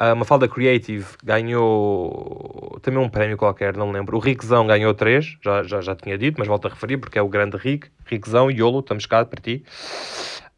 Uh, 0.00 0.16
Mafalda 0.16 0.48
Creative 0.48 1.06
ganhou 1.22 2.78
também 2.80 3.00
um 3.02 3.08
prémio 3.08 3.36
qualquer, 3.36 3.76
não 3.76 3.90
lembro. 3.90 4.16
O 4.16 4.20
Rickzão 4.20 4.66
ganhou 4.66 4.94
três, 4.94 5.36
já, 5.42 5.62
já, 5.62 5.80
já 5.80 5.94
tinha 5.94 6.16
dito, 6.16 6.36
mas 6.38 6.48
volto 6.48 6.66
a 6.66 6.70
referir 6.70 6.96
porque 6.96 7.18
é 7.18 7.22
o 7.22 7.28
grande 7.28 7.56
Rick. 7.56 7.88
Rickzão, 8.06 8.50
Yolo, 8.50 8.80
estamos 8.80 9.04
cá 9.04 9.24
para 9.24 9.40
ti. 9.40 9.62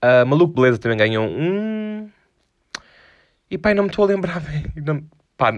Uh, 0.03 0.27
Maluco 0.27 0.55
Beleza 0.55 0.79
também 0.79 0.99
ganhou 0.99 1.25
um. 1.25 2.09
E 3.53 3.59
pai, 3.59 3.75
não 3.75 3.83
me 3.83 3.91
estou 3.91 4.07
a 4.07 4.09
lembrar 4.09 4.41
bem. 4.41 4.65
Não, 4.77 5.05
pá, 5.37 5.53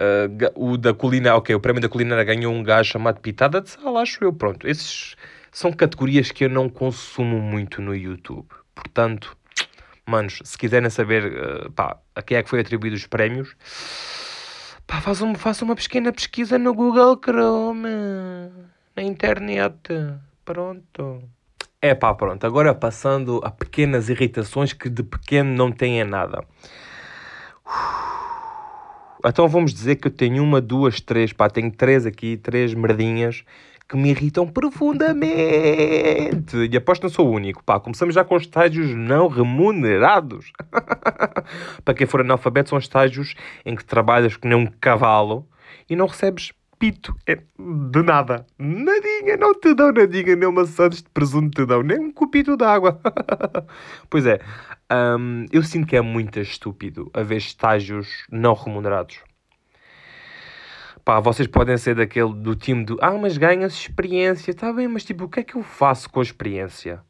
Uh, 0.00 0.46
o 0.54 0.76
da 0.76 0.94
culinária, 0.94 1.36
ok, 1.36 1.52
o 1.52 1.58
prémio 1.58 1.82
da 1.82 1.88
culinária 1.88 2.22
ganhou 2.22 2.54
um 2.54 2.62
gajo 2.62 2.92
chamado 2.92 3.20
Pitada 3.20 3.60
de 3.60 3.70
Sal, 3.70 3.98
acho 3.98 4.22
eu. 4.22 4.32
Pronto, 4.32 4.64
esses 4.68 5.16
são 5.50 5.72
categorias 5.72 6.30
que 6.30 6.44
eu 6.44 6.48
não 6.48 6.68
consumo 6.68 7.40
muito 7.40 7.82
no 7.82 7.92
YouTube. 7.96 8.46
Portanto, 8.76 9.36
manos, 10.06 10.38
se 10.44 10.56
quiserem 10.56 10.88
saber 10.88 11.24
uh, 11.24 11.72
pá, 11.72 11.98
a 12.14 12.22
quem 12.22 12.36
é 12.36 12.42
que 12.44 12.48
foi 12.48 12.60
atribuído 12.60 12.94
os 12.94 13.08
prémios, 13.08 13.56
pá, 14.86 15.00
façam, 15.00 15.34
façam 15.34 15.66
uma 15.66 15.74
pequena 15.74 16.12
pesquisa 16.12 16.56
no 16.60 16.72
Google 16.72 17.18
Chrome, 17.20 17.88
na 18.94 19.02
internet. 19.02 19.80
Pronto. 20.44 21.28
É 21.80 21.94
pá, 21.94 22.12
pronto. 22.12 22.44
Agora 22.44 22.74
passando 22.74 23.40
a 23.44 23.52
pequenas 23.52 24.08
irritações 24.08 24.72
que 24.72 24.88
de 24.88 25.04
pequeno 25.04 25.54
não 25.54 25.70
têm 25.70 26.02
nada. 26.02 26.42
Então 29.24 29.46
vamos 29.46 29.72
dizer 29.72 29.94
que 29.96 30.08
eu 30.08 30.12
tenho 30.12 30.42
uma, 30.42 30.60
duas, 30.60 31.00
três, 31.00 31.32
pá, 31.32 31.48
tenho 31.48 31.70
três 31.70 32.04
aqui, 32.04 32.36
três 32.36 32.74
merdinhas 32.74 33.44
que 33.88 33.96
me 33.96 34.10
irritam 34.10 34.44
profundamente. 34.46 36.56
E 36.68 36.76
aposto 36.76 37.04
não 37.04 37.10
sou 37.10 37.28
o 37.28 37.30
único. 37.30 37.62
Pá, 37.62 37.78
começamos 37.78 38.12
já 38.14 38.24
com 38.24 38.36
estágios 38.36 38.92
não 38.94 39.28
remunerados. 39.28 40.52
Para 41.84 41.94
quem 41.94 42.08
for 42.08 42.22
analfabeto, 42.22 42.70
são 42.70 42.78
estágios 42.78 43.36
em 43.64 43.76
que 43.76 43.84
trabalhas 43.84 44.36
que 44.36 44.48
nem 44.48 44.58
um 44.58 44.66
cavalo 44.66 45.46
e 45.88 45.94
não 45.94 46.08
recebes 46.08 46.52
pito. 46.78 47.14
É 47.26 47.36
de 47.36 48.02
nada. 48.02 48.46
Nadinha, 48.58 49.36
não 49.36 49.54
te 49.54 49.74
dão 49.74 49.92
nadinha, 49.92 50.36
nem 50.36 50.48
uma 50.48 50.64
sandes 50.64 51.02
de 51.02 51.08
presunto 51.10 51.62
te 51.62 51.66
dão, 51.66 51.82
nem 51.82 51.98
um 51.98 52.12
copito 52.12 52.56
de 52.56 52.64
água. 52.64 53.00
pois 54.08 54.26
é, 54.26 54.40
um, 55.18 55.46
eu 55.52 55.62
sinto 55.62 55.86
que 55.86 55.96
é 55.96 56.00
muito 56.00 56.38
estúpido 56.40 57.10
haver 57.12 57.38
estágios 57.38 58.26
não 58.30 58.54
remunerados. 58.54 59.20
Pá, 61.04 61.20
vocês 61.20 61.48
podem 61.48 61.76
ser 61.78 61.94
daquele 61.94 62.34
do 62.34 62.54
time 62.54 62.84
do 62.84 62.98
Ah, 63.00 63.12
mas 63.12 63.38
ganhas 63.38 63.72
experiência. 63.72 64.50
Está 64.50 64.72
bem, 64.72 64.86
mas 64.86 65.04
tipo, 65.04 65.24
o 65.24 65.28
que 65.28 65.40
é 65.40 65.42
que 65.42 65.56
eu 65.56 65.62
faço 65.62 66.10
com 66.10 66.20
a 66.20 66.22
experiência? 66.22 67.00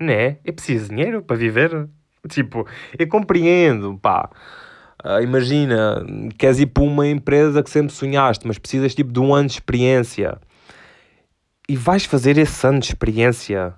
Né? 0.00 0.38
É 0.44 0.50
preciso 0.50 0.88
dinheiro 0.88 1.22
para 1.22 1.36
viver? 1.36 1.88
Tipo, 2.28 2.66
eu 2.98 3.08
compreendo, 3.08 3.96
pá. 3.98 4.28
Uh, 5.04 5.22
imagina, 5.22 6.04
queres 6.36 6.58
ir 6.58 6.66
para 6.66 6.82
uma 6.82 7.06
empresa 7.06 7.62
que 7.62 7.70
sempre 7.70 7.92
sonhaste, 7.92 8.46
mas 8.46 8.58
precisas 8.58 8.94
tipo 8.94 9.12
de 9.12 9.18
um 9.18 9.34
ano 9.34 9.48
de 9.48 9.54
experiência. 9.54 10.38
E 11.68 11.76
vais 11.76 12.04
fazer 12.04 12.36
esse 12.36 12.66
ano 12.66 12.80
de 12.80 12.86
experiência 12.86 13.74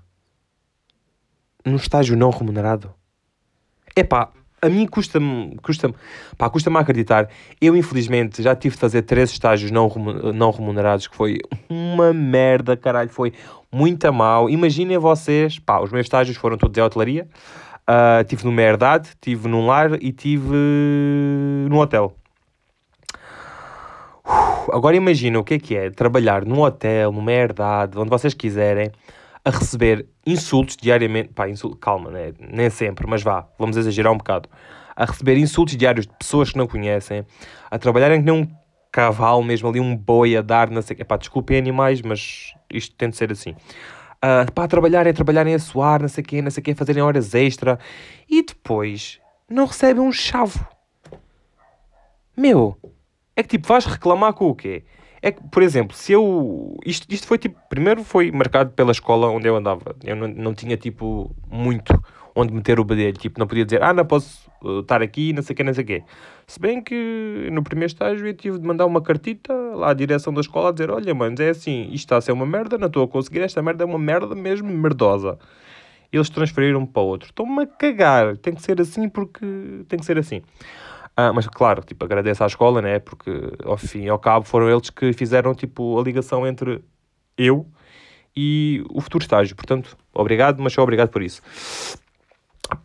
num 1.64 1.76
estágio 1.76 2.16
não 2.16 2.30
remunerado. 2.30 2.92
É 3.94 4.02
pá, 4.02 4.30
a 4.60 4.68
mim 4.68 4.86
custa-me, 4.86 5.58
pá, 6.38 6.48
custa-me 6.48 6.78
acreditar. 6.78 7.28
Eu, 7.60 7.76
infelizmente, 7.76 8.42
já 8.42 8.54
tive 8.54 8.76
de 8.76 8.80
fazer 8.80 9.02
três 9.02 9.30
estágios 9.30 9.70
não, 9.70 9.88
não 10.32 10.50
remunerados, 10.52 11.08
que 11.08 11.16
foi 11.16 11.38
uma 11.68 12.12
merda, 12.12 12.76
caralho, 12.76 13.10
foi 13.10 13.32
muito 13.72 14.10
mal. 14.12 14.48
Imaginem 14.48 14.98
vocês, 14.98 15.58
pá, 15.58 15.80
os 15.80 15.90
meus 15.90 16.06
estágios 16.06 16.36
foram 16.36 16.56
todos 16.56 16.78
em 16.78 16.80
hotelaria. 16.80 17.28
Uh, 17.82 18.22
tive 18.24 18.44
numa 18.44 18.62
herdade, 18.62 19.10
tive 19.20 19.48
num 19.48 19.66
lar 19.66 20.00
e 20.00 20.12
tive 20.12 20.54
num 21.68 21.78
hotel. 21.78 22.16
agora 24.72 24.94
imagina 24.94 25.40
o 25.40 25.44
que 25.44 25.54
é 25.54 25.58
que 25.58 25.76
é 25.76 25.90
trabalhar 25.90 26.44
num 26.44 26.60
hotel, 26.60 27.10
numa 27.10 27.32
herdade, 27.32 27.98
onde 27.98 28.08
vocês 28.08 28.34
quiserem, 28.34 28.92
a 29.44 29.50
receber 29.50 30.06
insultos 30.24 30.76
diariamente. 30.76 31.30
Pá, 31.30 31.48
insul... 31.48 31.74
calma, 31.74 32.10
né? 32.10 32.32
nem 32.38 32.70
sempre, 32.70 33.04
mas 33.08 33.22
vá, 33.22 33.48
vamos 33.58 33.76
exagerar 33.76 34.12
um 34.12 34.18
bocado. 34.18 34.48
A 34.94 35.04
receber 35.04 35.36
insultos 35.36 35.76
diários 35.76 36.06
de 36.06 36.12
pessoas 36.16 36.52
que 36.52 36.58
não 36.58 36.68
conhecem, 36.68 37.26
a 37.68 37.78
trabalharem 37.78 38.20
que 38.20 38.30
nem 38.30 38.42
um 38.42 38.48
cavalo 38.92 39.42
mesmo, 39.42 39.68
ali 39.68 39.80
um 39.80 39.96
boi 39.96 40.36
a 40.36 40.42
dar, 40.42 40.70
não 40.70 40.82
sei. 40.82 40.98
Epá, 41.00 41.16
desculpem 41.16 41.58
animais, 41.58 42.00
mas 42.00 42.54
isto 42.70 42.94
tem 42.94 43.10
de 43.10 43.16
ser 43.16 43.32
assim 43.32 43.56
uh, 44.22 44.50
para 44.52 44.68
trabalharem, 44.68 45.12
trabalharem 45.12 45.54
a 45.54 45.58
suar, 45.58 46.00
não 46.00 46.08
sei 46.08 46.22
o 46.22 46.26
quê, 46.26 46.42
não 46.42 46.50
sei 46.50 46.60
o 46.60 46.64
quê, 46.64 46.74
fazerem 46.74 47.02
horas 47.02 47.34
extra 47.34 47.78
e 48.28 48.42
depois 48.42 49.20
não 49.48 49.66
recebem 49.66 50.02
um 50.02 50.12
chavo. 50.12 50.66
Meu, 52.36 52.76
é 53.36 53.42
que 53.42 53.50
tipo, 53.50 53.68
vais 53.68 53.84
reclamar 53.84 54.32
com 54.32 54.48
o 54.48 54.54
quê? 54.54 54.84
É 55.20 55.30
que, 55.30 55.42
por 55.48 55.62
exemplo, 55.62 55.96
se 55.96 56.12
eu. 56.12 56.76
Isto, 56.84 57.06
isto 57.08 57.28
foi 57.28 57.38
tipo. 57.38 57.56
Primeiro 57.68 58.02
foi 58.02 58.32
marcado 58.32 58.72
pela 58.72 58.90
escola 58.90 59.28
onde 59.28 59.46
eu 59.46 59.54
andava. 59.54 59.94
Eu 60.02 60.16
não, 60.16 60.26
não 60.26 60.54
tinha 60.54 60.76
tipo 60.76 61.34
muito 61.48 61.92
onde 62.34 62.52
meter 62.52 62.80
o 62.80 62.84
bedelho. 62.84 63.16
Tipo, 63.16 63.38
não 63.38 63.46
podia 63.46 63.64
dizer, 63.64 63.82
ah, 63.82 63.92
não 63.92 64.04
posso 64.04 64.50
uh, 64.62 64.80
estar 64.80 65.02
aqui, 65.02 65.32
não 65.32 65.42
sei 65.42 65.54
o 65.54 65.56
quê, 65.56 65.64
não 65.64 65.74
sei 65.74 65.84
o 65.84 65.86
quê. 65.86 66.02
Se 66.46 66.60
bem 66.60 66.82
que 66.82 67.48
no 67.52 67.62
primeiro 67.62 67.92
estágio 67.92 68.26
eu 68.26 68.34
tive 68.34 68.58
de 68.58 68.66
mandar 68.66 68.86
uma 68.86 69.00
cartita 69.00 69.52
lá 69.52 69.90
à 69.90 69.94
direção 69.94 70.32
da 70.32 70.40
escola 70.40 70.70
a 70.70 70.72
dizer, 70.72 70.90
olha, 70.90 71.14
manos, 71.14 71.40
é 71.40 71.50
assim, 71.50 71.84
isto 71.84 71.96
está 71.96 72.16
a 72.16 72.20
ser 72.20 72.32
uma 72.32 72.46
merda, 72.46 72.76
não 72.78 72.88
estou 72.88 73.04
a 73.04 73.08
conseguir, 73.08 73.40
esta 73.40 73.62
merda 73.62 73.84
é 73.84 73.86
uma 73.86 73.98
merda 73.98 74.34
mesmo 74.34 74.70
merdosa. 74.70 75.38
Eles 76.12 76.28
transferiram-me 76.28 76.86
para 76.86 77.02
outro. 77.02 77.30
Estou-me 77.30 77.62
a 77.62 77.66
cagar. 77.66 78.36
Tem 78.36 78.54
que 78.54 78.60
ser 78.60 78.78
assim 78.78 79.08
porque 79.08 79.84
tem 79.88 79.98
que 79.98 80.04
ser 80.04 80.18
assim. 80.18 80.42
Ah, 81.16 81.32
mas 81.32 81.46
claro, 81.46 81.82
tipo, 81.82 82.04
agradeço 82.04 82.42
à 82.44 82.46
escola, 82.46 82.82
né? 82.82 82.98
Porque 82.98 83.30
ao 83.64 83.76
fim 83.78 84.02
e 84.04 84.08
ao 84.08 84.18
cabo 84.18 84.44
foram 84.46 84.70
eles 84.70 84.90
que 84.90 85.12
fizeram 85.12 85.54
tipo 85.54 85.98
a 85.98 86.02
ligação 86.02 86.46
entre 86.46 86.82
eu 87.36 87.66
e 88.36 88.82
o 88.90 89.00
futuro 89.00 89.22
estágio. 89.22 89.54
Portanto, 89.54 89.96
obrigado, 90.12 90.62
mas 90.62 90.72
só 90.72 90.82
obrigado 90.82 91.10
por 91.10 91.22
isso. 91.22 91.42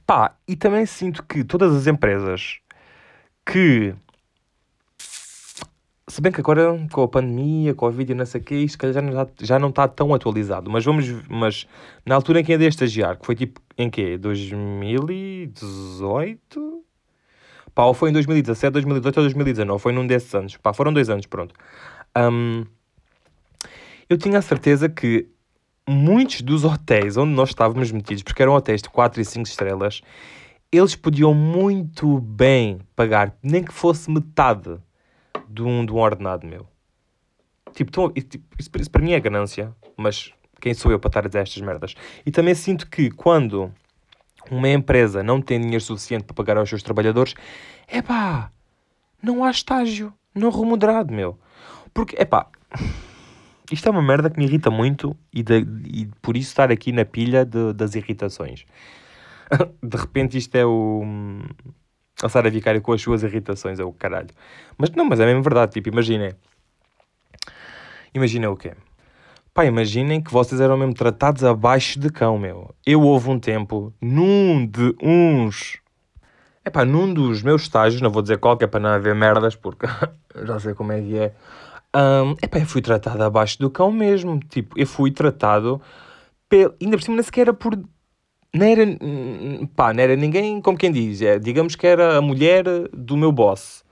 Pá, 0.05 0.35
e 0.47 0.55
também 0.55 0.85
sinto 0.85 1.23
que 1.23 1.43
todas 1.43 1.75
as 1.75 1.87
empresas 1.87 2.59
que. 3.45 3.93
Se 6.09 6.21
bem 6.21 6.31
que 6.31 6.39
agora 6.39 6.87
com 6.91 7.03
a 7.03 7.07
pandemia, 7.07 7.73
com 7.73 7.85
a 7.85 7.89
Covid 7.89 8.13
e 8.13 8.15
não 8.15 8.25
sei 8.25 8.39
o 8.39 8.43
que, 8.43 8.55
isto 8.55 8.93
já 8.93 9.01
não, 9.01 9.09
está, 9.09 9.27
já 9.45 9.59
não 9.59 9.67
está 9.69 9.87
tão 9.87 10.13
atualizado. 10.13 10.69
Mas 10.71 10.85
vamos. 10.85 11.05
Mas 11.29 11.67
na 12.05 12.15
altura 12.15 12.39
em 12.39 12.43
que 12.43 12.53
andei 12.53 12.67
a 12.67 12.69
estagiar, 12.69 13.17
que 13.17 13.25
foi 13.25 13.35
tipo 13.35 13.61
em 13.77 13.89
quê? 13.89 14.17
2018? 14.17 16.83
Pá, 17.75 17.83
ou 17.85 17.93
foi 17.93 18.09
em 18.09 18.13
2017, 18.13 18.73
2018 18.73 19.17
ou 19.17 19.23
2019? 19.23 19.81
Foi 19.81 19.91
num 19.93 20.07
desses 20.07 20.33
anos. 20.33 20.57
Pá, 20.57 20.73
foram 20.73 20.93
dois 20.93 21.09
anos, 21.09 21.25
pronto. 21.27 21.53
Um, 22.17 22.65
eu 24.09 24.17
tinha 24.17 24.39
a 24.39 24.41
certeza 24.41 24.89
que 24.89 25.29
muitos 25.87 26.41
dos 26.41 26.63
hotéis 26.63 27.15
onde 27.15 27.33
nós 27.33 27.49
estávamos 27.49 27.91
metidos, 27.91 28.23
porque 28.23 28.41
eram 28.41 28.53
hotéis 28.53 28.81
de 28.81 28.89
4 28.89 29.21
e 29.21 29.25
5 29.25 29.47
estrelas, 29.47 30.01
eles 30.71 30.95
podiam 30.95 31.33
muito 31.33 32.19
bem 32.19 32.79
pagar, 32.95 33.35
nem 33.41 33.63
que 33.63 33.73
fosse 33.73 34.11
metade 34.11 34.77
de 35.47 35.63
um, 35.63 35.85
de 35.85 35.93
um 35.93 35.97
ordenado 35.97 36.45
meu. 36.45 36.67
Tipo, 37.73 37.91
tão, 37.91 38.11
tipo 38.11 38.43
isso, 38.59 38.69
isso 38.79 38.91
para 38.91 39.01
mim 39.01 39.13
é 39.13 39.19
ganância, 39.19 39.73
mas 39.95 40.33
quem 40.59 40.73
sou 40.73 40.91
eu 40.91 40.99
para 40.99 41.09
estar 41.09 41.25
a 41.25 41.27
dizer 41.27 41.39
estas 41.39 41.61
merdas? 41.61 41.95
E 42.25 42.31
também 42.31 42.53
sinto 42.53 42.89
que 42.89 43.09
quando 43.09 43.71
uma 44.51 44.69
empresa 44.69 45.23
não 45.23 45.41
tem 45.41 45.59
dinheiro 45.59 45.83
suficiente 45.83 46.23
para 46.23 46.33
pagar 46.33 46.57
aos 46.57 46.69
seus 46.69 46.83
trabalhadores, 46.83 47.35
é 47.87 48.01
não 49.21 49.43
há 49.43 49.51
estágio, 49.51 50.13
não 50.33 50.49
remunerado, 50.49 51.13
meu. 51.13 51.39
Porque, 51.93 52.15
é 52.19 52.25
isto 53.71 53.87
é 53.87 53.91
uma 53.91 54.01
merda 54.01 54.29
que 54.29 54.37
me 54.37 54.45
irrita 54.45 54.69
muito 54.69 55.15
e, 55.33 55.43
de, 55.43 55.65
e 55.85 56.09
por 56.21 56.37
isso 56.37 56.49
estar 56.49 56.71
aqui 56.71 56.91
na 56.91 57.03
pilha 57.03 57.45
de, 57.45 57.73
das 57.73 57.95
irritações. 57.95 58.65
de 59.83 59.97
repente 59.97 60.37
isto 60.37 60.55
é 60.55 60.65
o... 60.65 61.03
A 62.21 62.29
Sara 62.29 62.49
Vicário 62.49 62.81
com 62.81 62.93
as 62.93 63.01
suas 63.01 63.21
irritações, 63.21 63.79
é 63.79 63.83
o 63.83 63.91
caralho. 63.91 64.29
Mas 64.77 64.89
não, 64.91 65.05
mas 65.05 65.19
é 65.19 65.25
mesmo 65.25 65.43
verdade, 65.43 65.73
tipo, 65.73 65.89
imaginem. 65.89 66.33
Imaginem 68.13 68.49
o 68.49 68.55
quê? 68.55 68.73
Pá, 69.53 69.65
imaginem 69.65 70.21
que 70.21 70.31
vocês 70.31 70.59
eram 70.59 70.77
mesmo 70.77 70.95
tratados 70.95 71.43
abaixo 71.43 71.99
de 71.99 72.09
cão, 72.09 72.37
meu. 72.37 72.73
Eu 72.85 73.01
houve 73.01 73.29
um 73.29 73.39
tempo, 73.39 73.93
num 74.01 74.65
de 74.65 74.95
uns... 75.01 75.79
É 76.65 76.69
pá, 76.69 76.83
num 76.83 77.13
dos 77.13 77.43
meus 77.43 77.63
estágios, 77.63 78.01
não 78.01 78.09
vou 78.09 78.21
dizer 78.21 78.39
qual, 78.39 78.57
que 78.57 78.63
é 78.63 78.67
para 78.67 78.79
não 78.79 78.89
haver 78.89 79.13
merdas, 79.13 79.55
porque 79.55 79.85
já 80.43 80.59
sei 80.59 80.73
como 80.73 80.91
é 80.91 81.01
que 81.01 81.17
é 81.17 81.33
um, 81.97 82.35
epá, 82.43 82.59
eu 82.59 82.65
fui 82.67 82.81
tratado 82.81 83.23
abaixo 83.23 83.57
do 83.57 83.71
cão 83.71 83.91
mesmo. 83.91 84.39
Tipo, 84.49 84.77
eu 84.79 84.85
fui 84.85 85.09
tratado. 85.09 85.81
Pel... 86.47 86.73
Ainda 86.79 86.95
por 86.95 87.03
cima, 87.03 87.15
nem 87.15 87.23
sequer 87.23 87.41
era 87.41 87.53
por. 87.53 87.75
Não 88.53 88.65
era. 88.65 88.83
Pá, 89.75 89.93
não 89.93 90.03
era 90.03 90.15
ninguém, 90.15 90.61
como 90.61 90.77
quem 90.77 90.91
diz. 90.91 91.21
É, 91.21 91.39
digamos 91.39 91.75
que 91.75 91.87
era 91.87 92.17
a 92.17 92.21
mulher 92.21 92.63
do 92.93 93.17
meu 93.17 93.31
boss. 93.31 93.83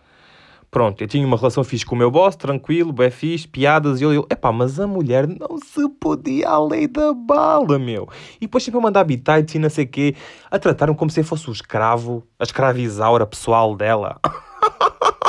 Pronto, 0.69 1.01
eu 1.01 1.07
tinha 1.07 1.25
uma 1.25 1.37
relação 1.37 1.63
fixe 1.63 1.85
com 1.85 1.95
o 1.95 1.97
meu 1.97 2.11
boss, 2.11 2.35
tranquilo, 2.35 2.91
bem 2.91 3.09
fixe, 3.09 3.47
piadas, 3.47 4.01
e 4.01 4.03
eu, 4.03 4.13
eu, 4.13 4.27
epá, 4.29 4.51
mas 4.51 4.77
a 4.77 4.85
mulher 4.85 5.25
não 5.25 5.57
se 5.57 5.87
podia 6.01 6.49
à 6.49 6.61
lei 6.61 6.85
da 6.85 7.13
bala, 7.13 7.79
meu. 7.79 8.09
E 8.35 8.41
depois 8.41 8.61
sempre 8.61 8.79
a 8.79 8.83
mandar 8.83 8.99
habitats 8.99 9.55
e 9.55 9.59
não 9.59 9.69
sei 9.69 9.85
o 9.85 9.87
quê, 9.87 10.15
a 10.51 10.59
trataram 10.59 10.93
como 10.93 11.09
se 11.09 11.21
eu 11.21 11.23
fosse 11.23 11.49
o 11.49 11.53
escravo, 11.53 12.27
a 12.37 12.43
escravizaura 12.43 13.25
pessoal 13.25 13.73
dela. 13.73 14.19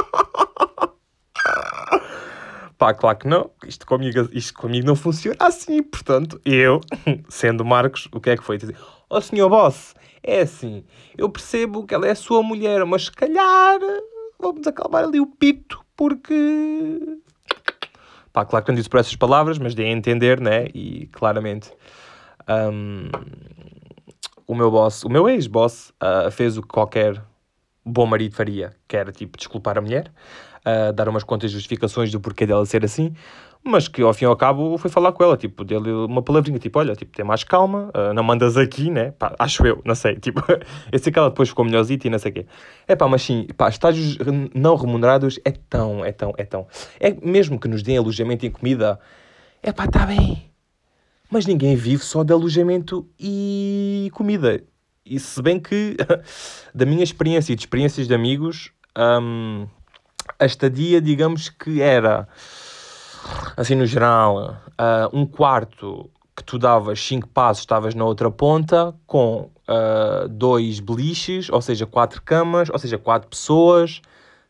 Pá, 2.78 2.92
claro 2.92 3.18
que 3.18 3.26
não, 3.26 3.50
isto 3.66 3.87
comigo, 3.87 4.28
isto 4.33 4.52
comigo 4.54 4.87
não 4.87 4.95
funciona 4.95 5.37
assim, 5.40 5.83
portanto, 5.83 6.40
eu, 6.45 6.80
sendo 7.28 7.64
Marcos, 7.64 8.09
o 8.12 8.21
que 8.21 8.30
é 8.30 8.37
que 8.37 8.45
foi? 8.45 8.59
Dizer, 8.59 8.76
ó 9.09 9.16
oh, 9.16 9.21
senhor 9.21 9.49
boss, 9.49 9.95
é 10.23 10.40
assim, 10.40 10.85
eu 11.16 11.28
percebo 11.30 11.87
que 11.87 11.95
ela 11.95 12.06
é 12.06 12.11
a 12.11 12.16
sua 12.16 12.42
mulher, 12.42 12.85
mas 12.85 13.06
se 13.06 13.12
calhar 13.12 13.80
vamos 14.38 14.66
acalmar 14.66 15.04
ali 15.04 15.18
o 15.18 15.26
pito, 15.26 15.80
porque 15.97 17.00
Pá, 18.37 18.45
claro 18.45 18.62
que 18.66 18.71
não 18.71 18.76
disse 18.76 18.90
por 18.90 19.00
essas 19.00 19.16
palavras, 19.16 19.59
mas 19.59 19.75
dei 19.75 19.87
a 19.87 19.90
entender, 19.90 20.38
né? 20.38 20.66
E 20.75 21.06
claramente 21.06 21.73
um, 22.47 23.09
o 24.47 24.54
meu 24.54 24.71
boss, 24.71 25.04
o 25.04 25.09
meu 25.09 25.26
ex-boss, 25.26 25.90
uh, 26.02 26.30
fez 26.30 26.59
o 26.59 26.61
que 26.61 26.68
qualquer 26.68 27.25
bom 27.83 28.04
marido 28.04 28.35
faria, 28.35 28.76
que 28.87 28.95
era 28.95 29.11
tipo 29.11 29.38
desculpar 29.38 29.78
a 29.78 29.80
mulher, 29.80 30.12
uh, 30.66 30.92
dar 30.92 31.08
umas 31.08 31.23
contas 31.23 31.50
justificações 31.50 32.11
do 32.11 32.20
porquê 32.20 32.44
dela 32.44 32.66
ser 32.66 32.85
assim, 32.85 33.14
mas 33.62 33.88
que 33.88 34.02
ao 34.02 34.12
fim 34.12 34.25
e 34.25 34.28
ao 34.28 34.37
cabo 34.37 34.76
foi 34.78 34.90
falar 34.90 35.12
com 35.12 35.25
ela, 35.25 35.37
tipo, 35.37 35.64
dele 35.64 35.90
uma 35.90 36.23
palavrinha, 36.23 36.58
tipo, 36.58 36.78
olha, 36.78 36.94
tipo, 36.94 37.14
tem 37.14 37.25
mais 37.25 37.44
calma, 37.44 37.90
uh, 37.94 38.12
não 38.14 38.23
mandas 38.23 38.56
aqui, 38.56 38.90
né? 38.90 39.12
Pá, 39.12 39.35
acho 39.38 39.66
eu, 39.66 39.80
não 39.85 39.94
sei, 39.94 40.16
tipo, 40.20 40.42
eu 40.92 40.99
sei 40.99 41.12
que 41.12 41.18
ela 41.18 41.28
depois 41.28 41.49
ficou 41.49 41.64
melhorzita 41.64 42.06
e 42.06 42.11
não 42.11 42.18
sei 42.18 42.30
o 42.30 42.35
quê. 42.35 42.46
É 42.87 42.96
pá, 42.96 43.08
mas 43.08 43.23
sim, 43.23 43.46
pá, 43.56 43.68
estágios 43.68 44.18
não 44.54 44.76
remunerados 44.76 45.38
é 45.44 45.50
tão, 45.50 46.04
é 46.04 46.12
tão, 46.12 46.32
é 46.37 46.44
tão. 46.44 46.66
É 47.00 47.12
mesmo 47.23 47.58
que 47.58 47.68
nos 47.68 47.82
deem 47.82 47.99
alojamento 47.99 48.44
e 48.46 48.50
comida, 48.50 48.99
é 49.62 49.73
pá, 49.73 49.85
está 49.85 50.06
bem. 50.06 50.44
Mas 51.30 51.44
ninguém 51.44 51.75
vive 51.75 52.04
só 52.04 52.23
de 52.23 52.32
alojamento 52.32 53.08
e 53.18 54.11
comida. 54.12 54.62
E 55.04 55.18
se 55.18 55.42
bem 55.42 55.58
que, 55.58 55.96
da 56.75 56.87
minha 56.87 57.02
experiência 57.02 57.52
e 57.52 57.56
de 57.56 57.62
experiências 57.62 58.06
de 58.06 58.14
amigos, 58.14 58.70
um, 58.96 59.66
a 60.38 60.44
estadia, 60.44 61.00
digamos 61.00 61.48
que 61.48 61.80
era 61.80 62.28
assim 63.56 63.74
no 63.74 63.86
geral, 63.86 64.56
uh, 64.72 65.16
um 65.16 65.26
quarto 65.26 66.10
que 66.36 66.44
tu 66.44 66.58
davas 66.58 67.00
5 67.00 67.28
passos, 67.28 67.62
estavas 67.62 67.94
na 67.94 68.04
outra 68.04 68.30
ponta, 68.30 68.94
com 69.06 69.50
uh, 69.68 70.28
dois 70.28 70.80
beliches, 70.80 71.48
ou 71.48 71.62
seja, 71.62 71.86
quatro 71.86 72.20
camas, 72.22 72.68
ou 72.68 72.78
seja, 72.78 72.98
quatro 72.98 73.28
pessoas, 73.28 74.02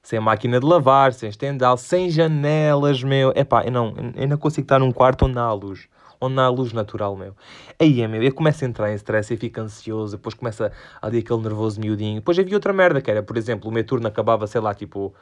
sem 0.03 0.19
máquina 0.19 0.59
de 0.59 0.67
lavar, 0.67 1.13
sem 1.13 1.29
estendal, 1.29 1.77
sem 1.77 2.11
janelas, 2.11 3.03
meu. 3.03 3.33
Epá, 3.37 3.65
eu 3.65 3.71
não, 3.71 3.95
eu 4.17 4.29
não 4.29 4.37
consigo 4.37 4.65
estar 4.65 4.81
num 4.81 4.93
quarto 4.93 5.27
onde 5.27 5.39
há 5.39 5.53
luz. 5.53 5.89
Onde 6.21 6.41
há 6.41 6.49
luz 6.49 6.73
natural, 6.73 7.15
meu. 7.15 7.35
Aí 7.79 8.01
é, 8.01 8.09
meu, 8.09 8.23
eu 8.23 8.33
começo 8.33 8.65
a 8.65 8.69
entrar 8.69 8.91
em 8.91 8.95
stress 8.95 9.33
e 9.33 9.37
fico 9.37 9.61
ansioso, 9.61 10.17
depois 10.17 10.35
começa 10.35 10.73
ali 11.01 11.19
aquele 11.19 11.43
nervoso 11.43 11.81
miudinho. 11.81 12.17
Depois 12.17 12.39
havia 12.39 12.57
outra 12.57 12.73
merda, 12.73 13.01
que 13.01 13.11
era, 13.11 13.23
por 13.23 13.37
exemplo, 13.37 13.71
o 13.71 13.73
meu 13.73 13.85
turno 13.85 14.09
acabava, 14.09 14.47
sei 14.47 14.61
lá, 14.61 14.75
tipo, 14.75 15.15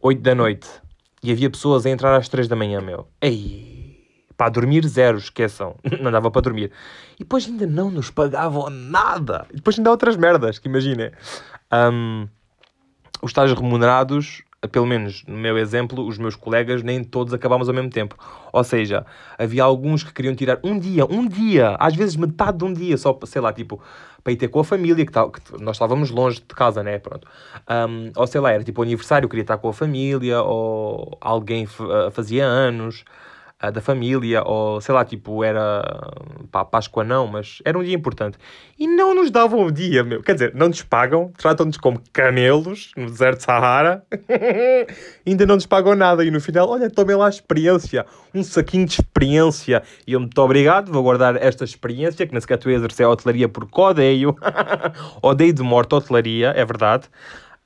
8 0.00 0.20
da 0.20 0.34
noite. 0.34 0.68
E 1.22 1.32
havia 1.32 1.48
pessoas 1.48 1.86
a 1.86 1.90
entrar 1.90 2.16
às 2.16 2.28
3 2.28 2.48
da 2.48 2.56
manhã, 2.56 2.80
meu. 2.80 3.08
Ei, 3.20 3.84
para 4.36 4.50
dormir 4.50 4.86
zero, 4.86 5.18
esqueçam. 5.18 5.76
Não 6.00 6.10
dava 6.10 6.30
para 6.30 6.42
dormir. 6.42 6.70
E 7.14 7.18
depois 7.18 7.46
ainda 7.46 7.66
não 7.66 7.90
nos 7.90 8.10
pagavam 8.10 8.68
nada. 8.68 9.46
E 9.50 9.56
depois 9.56 9.78
ainda 9.78 9.90
há 9.90 9.92
outras 9.92 10.16
merdas, 10.16 10.58
que 10.58 10.68
imaginem. 10.68 11.12
Um, 11.72 12.28
os 13.22 13.30
estágios 13.30 13.58
remunerados, 13.58 14.42
pelo 14.70 14.86
menos 14.86 15.24
no 15.26 15.36
meu 15.36 15.58
exemplo, 15.58 16.06
os 16.06 16.18
meus 16.18 16.36
colegas 16.36 16.82
nem 16.82 17.02
todos 17.02 17.32
acabámos 17.32 17.68
ao 17.68 17.74
mesmo 17.74 17.90
tempo. 17.90 18.16
Ou 18.52 18.64
seja, 18.64 19.04
havia 19.38 19.64
alguns 19.64 20.02
que 20.02 20.12
queriam 20.12 20.34
tirar 20.34 20.58
um 20.62 20.78
dia, 20.78 21.04
um 21.06 21.26
dia, 21.26 21.76
às 21.78 21.94
vezes 21.94 22.16
metade 22.16 22.58
de 22.58 22.64
um 22.64 22.72
dia, 22.72 22.96
só, 22.96 23.18
sei 23.24 23.40
lá, 23.40 23.52
tipo, 23.52 23.80
para 24.22 24.32
ir 24.32 24.36
ter 24.36 24.48
com 24.48 24.60
a 24.60 24.64
família, 24.64 25.04
que, 25.04 25.12
tal, 25.12 25.30
que 25.30 25.40
nós 25.60 25.76
estávamos 25.76 26.10
longe 26.10 26.40
de 26.40 26.54
casa, 26.54 26.82
né? 26.82 26.98
Pronto. 26.98 27.28
Um, 27.68 28.10
ou 28.16 28.26
sei 28.26 28.40
lá, 28.40 28.52
era 28.52 28.64
tipo 28.64 28.82
aniversário, 28.82 29.28
queria 29.28 29.42
estar 29.42 29.58
com 29.58 29.68
a 29.68 29.72
família, 29.72 30.40
ou 30.42 31.18
alguém 31.20 31.68
ah, 31.80 32.10
fazia 32.10 32.44
anos 32.44 33.04
uh, 33.62 33.70
da 33.70 33.80
família, 33.80 34.42
ou 34.42 34.80
sei 34.80 34.94
lá, 34.94 35.04
tipo, 35.04 35.42
era 35.44 35.82
pá, 36.50 36.64
Páscoa 36.64 37.04
não, 37.04 37.26
mas 37.26 37.58
era 37.64 37.78
um 37.78 37.82
dia 37.82 37.94
importante. 37.94 38.38
E 38.78 38.86
não 38.86 39.14
nos 39.14 39.30
davam 39.30 39.64
o 39.64 39.70
dia, 39.70 40.02
meu. 40.02 40.22
Quer 40.22 40.34
dizer, 40.34 40.54
não 40.54 40.68
nos 40.68 40.82
pagam, 40.82 41.32
tratam-nos 41.36 41.76
como 41.76 42.00
camelos 42.12 42.92
no 42.96 43.06
deserto 43.06 43.38
de 43.38 43.44
Sahara, 43.44 44.04
ainda 45.26 45.46
não 45.46 45.56
nos 45.56 45.66
pagam 45.66 45.94
nada. 45.94 46.24
E 46.24 46.30
no 46.30 46.40
final, 46.40 46.68
olha, 46.68 46.90
tomem 46.90 47.16
lá 47.16 47.26
a 47.26 47.30
experiência, 47.30 48.06
um 48.34 48.42
saquinho 48.42 48.86
de 48.86 48.94
experiência. 48.94 49.82
E 50.06 50.12
eu, 50.12 50.20
muito 50.20 50.38
obrigado, 50.40 50.92
vou 50.92 51.02
guardar 51.02 51.36
esta 51.36 51.64
experiência, 51.64 52.26
que 52.26 52.32
nem 52.32 52.40
sequer 52.40 52.58
a 52.64 52.70
exercer 52.70 53.06
a 53.06 53.10
hotelaria 53.10 53.48
porque 53.48 53.80
odeio, 53.80 54.36
odeio 55.22 55.52
de 55.52 55.62
morte 55.62 55.94
a 55.94 55.98
hotelaria, 55.98 56.52
é 56.56 56.64
verdade. 56.64 57.08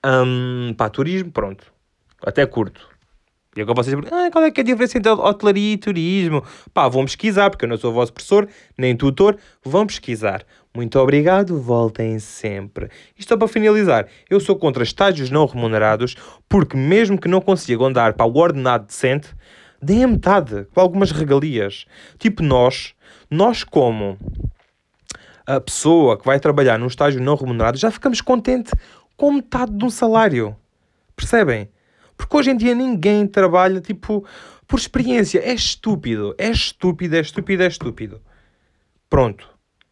Um, 0.04 0.74
pá, 0.76 0.88
turismo, 0.88 1.30
pronto. 1.30 1.64
Até 2.24 2.46
curto. 2.46 2.87
E 3.58 3.60
agora 3.60 3.82
vocês 3.82 3.92
perguntam, 3.92 4.16
ah, 4.16 4.30
qual 4.30 4.44
é 4.44 4.52
que 4.52 4.60
é 4.60 4.62
a 4.62 4.64
diferença 4.64 4.96
entre 4.96 5.10
hotelaria 5.10 5.72
e 5.72 5.76
turismo? 5.76 6.44
Pá, 6.72 6.86
vão 6.86 7.04
pesquisar, 7.04 7.50
porque 7.50 7.64
eu 7.64 7.68
não 7.68 7.76
sou 7.76 7.92
vosso 7.92 8.12
professor, 8.12 8.48
nem 8.76 8.96
tutor, 8.96 9.36
vão 9.64 9.84
pesquisar. 9.84 10.44
Muito 10.72 10.96
obrigado, 10.96 11.60
voltem 11.60 12.20
sempre. 12.20 12.88
Isto 13.18 13.36
para 13.36 13.48
finalizar, 13.48 14.06
eu 14.30 14.38
sou 14.38 14.54
contra 14.54 14.84
estágios 14.84 15.28
não 15.28 15.44
remunerados, 15.44 16.14
porque 16.48 16.76
mesmo 16.76 17.20
que 17.20 17.26
não 17.26 17.40
consigam 17.40 17.92
dar 17.92 18.12
para 18.12 18.26
o 18.26 18.36
ordenado 18.36 18.86
decente, 18.86 19.34
deem 19.82 20.04
a 20.04 20.08
metade, 20.08 20.64
com 20.72 20.80
algumas 20.80 21.10
regalias. 21.10 21.84
Tipo 22.16 22.44
nós, 22.44 22.94
nós 23.28 23.64
como 23.64 24.16
a 25.44 25.60
pessoa 25.60 26.16
que 26.16 26.24
vai 26.24 26.38
trabalhar 26.38 26.78
num 26.78 26.86
estágio 26.86 27.20
não 27.20 27.34
remunerado, 27.34 27.76
já 27.76 27.90
ficamos 27.90 28.20
contente 28.20 28.70
com 29.16 29.32
metade 29.32 29.72
de 29.72 29.84
um 29.84 29.90
salário. 29.90 30.54
Percebem? 31.16 31.68
Porque 32.18 32.36
hoje 32.36 32.50
em 32.50 32.56
dia 32.56 32.74
ninguém 32.74 33.26
trabalha, 33.26 33.80
tipo, 33.80 34.26
por 34.66 34.78
experiência. 34.78 35.38
É 35.38 35.54
estúpido. 35.54 36.34
É 36.36 36.50
estúpido, 36.50 37.16
é 37.16 37.20
estúpido, 37.20 37.62
é 37.62 37.66
estúpido. 37.68 38.20
Pronto. 39.08 39.48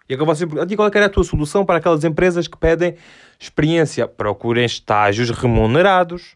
E 0.09 0.15
agora 0.15 0.35
você 0.35 0.47
pergunta, 0.47 0.77
qual 0.77 0.89
é 0.89 0.97
era 0.97 1.07
a 1.07 1.09
tua 1.09 1.25
solução 1.25 1.65
para 1.65 1.79
aquelas 1.79 2.05
empresas 2.05 2.47
que 2.47 2.59
pedem 2.59 2.97
experiência? 3.39 4.07
Procurem 4.07 4.65
estágios 4.65 5.31
remunerados. 5.31 6.35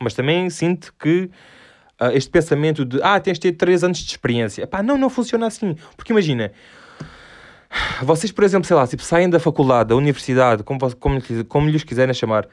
Mas 0.00 0.14
também 0.14 0.48
sinto 0.50 0.94
que 0.98 1.30
uh, 2.00 2.10
este 2.12 2.30
pensamento 2.30 2.84
de, 2.84 3.00
ah, 3.02 3.18
tens 3.18 3.38
de 3.38 3.50
ter 3.50 3.52
3 3.52 3.84
anos 3.84 3.98
de 3.98 4.10
experiência. 4.10 4.66
Pá, 4.66 4.82
não, 4.82 4.96
não 4.96 5.10
funciona 5.10 5.46
assim. 5.46 5.76
Porque 5.96 6.12
imagina, 6.12 6.52
vocês, 8.02 8.30
por 8.30 8.44
exemplo, 8.44 8.66
sei 8.66 8.76
lá, 8.76 8.86
tipo, 8.86 9.02
saem 9.02 9.28
da 9.28 9.40
faculdade, 9.40 9.88
da 9.88 9.96
universidade, 9.96 10.62
como, 10.62 10.78
como, 10.96 11.18
como 11.48 11.68
lhes 11.68 11.84
quiserem 11.84 12.14
chamar, 12.14 12.46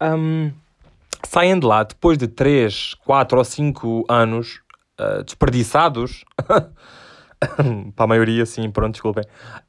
um, 0.00 0.50
saem 1.24 1.58
de 1.58 1.66
lá 1.66 1.82
depois 1.82 2.18
de 2.18 2.28
3, 2.28 2.94
4 3.04 3.38
ou 3.38 3.44
5 3.44 4.04
anos 4.08 4.60
uh, 5.00 5.22
desperdiçados. 5.24 6.24
para 7.96 8.04
a 8.04 8.06
maioria, 8.06 8.46
sim, 8.46 8.70
pronto, 8.70 8.92
desculpem. 8.92 9.24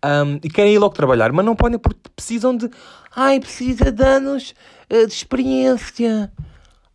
Um, 0.05 0.39
e 0.43 0.49
querem 0.49 0.73
ir 0.73 0.79
logo 0.79 0.93
trabalhar, 0.93 1.31
mas 1.31 1.45
não 1.45 1.55
podem 1.55 1.79
porque 1.79 2.09
precisam 2.15 2.55
de. 2.55 2.69
Ai, 3.15 3.39
precisa 3.39 3.91
de 3.91 4.03
anos 4.03 4.53
uh, 4.91 5.07
de 5.07 5.13
experiência. 5.13 6.31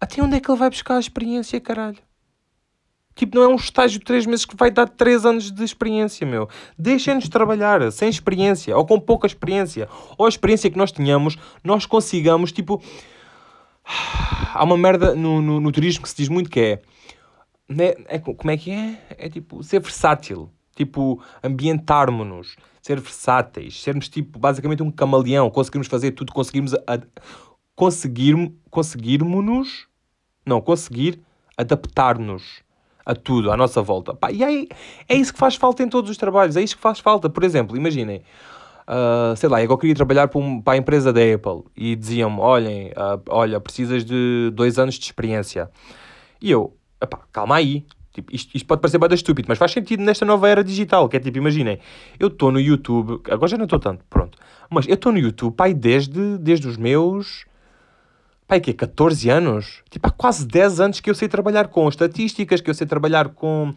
Até 0.01 0.23
onde 0.23 0.37
é 0.37 0.41
que 0.41 0.51
ele 0.51 0.59
vai 0.59 0.71
buscar 0.71 0.97
a 0.97 1.01
experiência, 1.01 1.61
caralho? 1.61 1.99
Tipo, 3.17 3.37
não 3.37 3.43
é 3.43 3.49
um 3.49 3.57
estágio 3.57 3.99
de 3.99 4.05
3 4.05 4.27
meses 4.27 4.45
que 4.45 4.55
vai 4.55 4.71
dar 4.71 4.89
3 4.89 5.27
anos 5.27 5.51
de 5.51 5.65
experiência, 5.65 6.25
meu. 6.25 6.49
Deixem-nos 6.79 7.29
trabalhar 7.29 7.91
sem 7.91 8.09
experiência, 8.09 8.77
ou 8.77 8.87
com 8.87 9.01
pouca 9.01 9.27
experiência. 9.27 9.89
Ou 10.17 10.27
a 10.27 10.29
experiência 10.29 10.71
que 10.71 10.79
nós 10.79 10.93
tenhamos, 10.93 11.37
nós 11.65 11.85
consigamos, 11.85 12.53
tipo 12.53 12.81
Há 14.55 14.63
uma 14.65 14.77
merda 14.77 15.15
no, 15.15 15.41
no, 15.41 15.61
no, 15.61 15.73
turismo 15.73 16.03
que 16.03 16.09
se 16.11 16.17
diz 16.17 16.29
muito 16.29 16.51
que 16.51 16.61
é, 16.61 16.83
né, 17.69 17.95
é. 18.07 18.19
Como 18.19 18.51
é 18.51 18.57
que 18.57 18.71
é? 18.71 18.99
É 19.17 19.29
tipo 19.29 19.63
ser 19.63 19.81
versátil. 19.81 20.51
Tipo, 20.77 21.21
ambientarmos-nos, 21.43 22.55
ser 22.81 23.01
versáteis, 23.01 23.83
sermos 23.83 24.09
tipo 24.09 24.39
basicamente 24.39 24.81
um 24.81 24.93
camaleão, 24.93 25.51
conseguirmos 25.51 25.89
fazer 25.89 26.13
tudo, 26.13 26.33
conseguirmos 26.33 26.73
conseguir, 27.75 28.53
conseguirmos 28.71 29.89
não, 30.47 30.61
conseguir 30.61 31.21
adaptar-nos 31.57 32.63
a 33.05 33.15
tudo, 33.15 33.51
à 33.51 33.57
nossa 33.57 33.83
volta. 33.83 34.15
Pá, 34.15 34.31
e 34.31 34.45
aí, 34.45 34.69
é 35.09 35.15
isso 35.15 35.33
que 35.33 35.39
faz 35.39 35.57
falta 35.57 35.83
em 35.83 35.89
todos 35.89 36.11
os 36.11 36.17
trabalhos, 36.17 36.57
é 36.57 36.63
isso 36.63 36.77
que 36.77 36.83
faz 36.83 37.01
falta. 37.01 37.29
Por 37.29 37.43
exemplo, 37.43 37.77
imaginem, 37.77 38.23
uh, 38.89 39.37
sei 39.37 39.49
lá, 39.49 39.63
eu 39.63 39.79
queria 39.79 39.95
trabalhar 39.95 40.29
para, 40.29 40.41
um, 40.41 40.61
para 40.61 40.75
a 40.75 40.77
empresa 40.77 41.13
da 41.13 41.21
Apple 41.21 41.65
e 41.77 41.95
diziam-me, 41.95 42.41
olhem, 42.41 42.89
uh, 42.89 43.21
olha, 43.29 43.61
precisas 43.61 44.05
de 44.05 44.51
dois 44.55 44.79
anos 44.79 44.95
de 44.95 45.05
experiência. 45.05 45.71
E 46.41 46.51
eu, 46.51 46.75
calma 47.33 47.57
aí, 47.57 47.85
Tipo, 48.11 48.35
isto, 48.35 48.57
isto, 48.57 48.67
pode 48.67 48.81
parecer 48.81 48.99
bem 48.99 49.15
estúpido, 49.15 49.47
mas 49.49 49.59
faz 49.59 49.71
sentido 49.71 50.03
nesta 50.03 50.25
nova 50.25 50.49
era 50.49 50.65
digital, 50.65 51.09
que 51.09 51.17
é 51.17 51.21
tipo, 51.21 51.39
imaginem, 51.39 51.79
eu 52.19 52.27
estou 52.27 52.51
no 52.51 52.59
YouTube, 52.59 53.21
agora 53.31 53.47
já 53.47 53.57
não 53.57 53.65
estou 53.65 53.79
tanto, 53.79 54.05
pronto, 54.11 54.37
mas 54.69 54.89
eu 54.89 54.95
estou 54.95 55.13
no 55.13 55.19
YouTube, 55.19 55.55
pai, 55.55 55.73
desde, 55.73 56.37
desde 56.39 56.67
os 56.67 56.77
meus, 56.77 57.45
pai, 58.49 58.61
que 58.61 58.71
é 58.71 58.75
14 58.75 59.29
anos? 59.29 59.83
Tipo, 59.89 60.09
há 60.09 60.11
quase 60.11 60.45
10 60.49 60.81
anos 60.81 61.01
que 61.01 61.09
eu 61.09 61.15
sei 61.15 61.29
trabalhar 61.29 61.69
com 61.69 61.89
estatísticas, 61.89 62.61
que 62.61 62.69
eu 62.69 62.75
sei 62.75 62.89
trabalhar 62.89 63.29
com, 63.29 63.73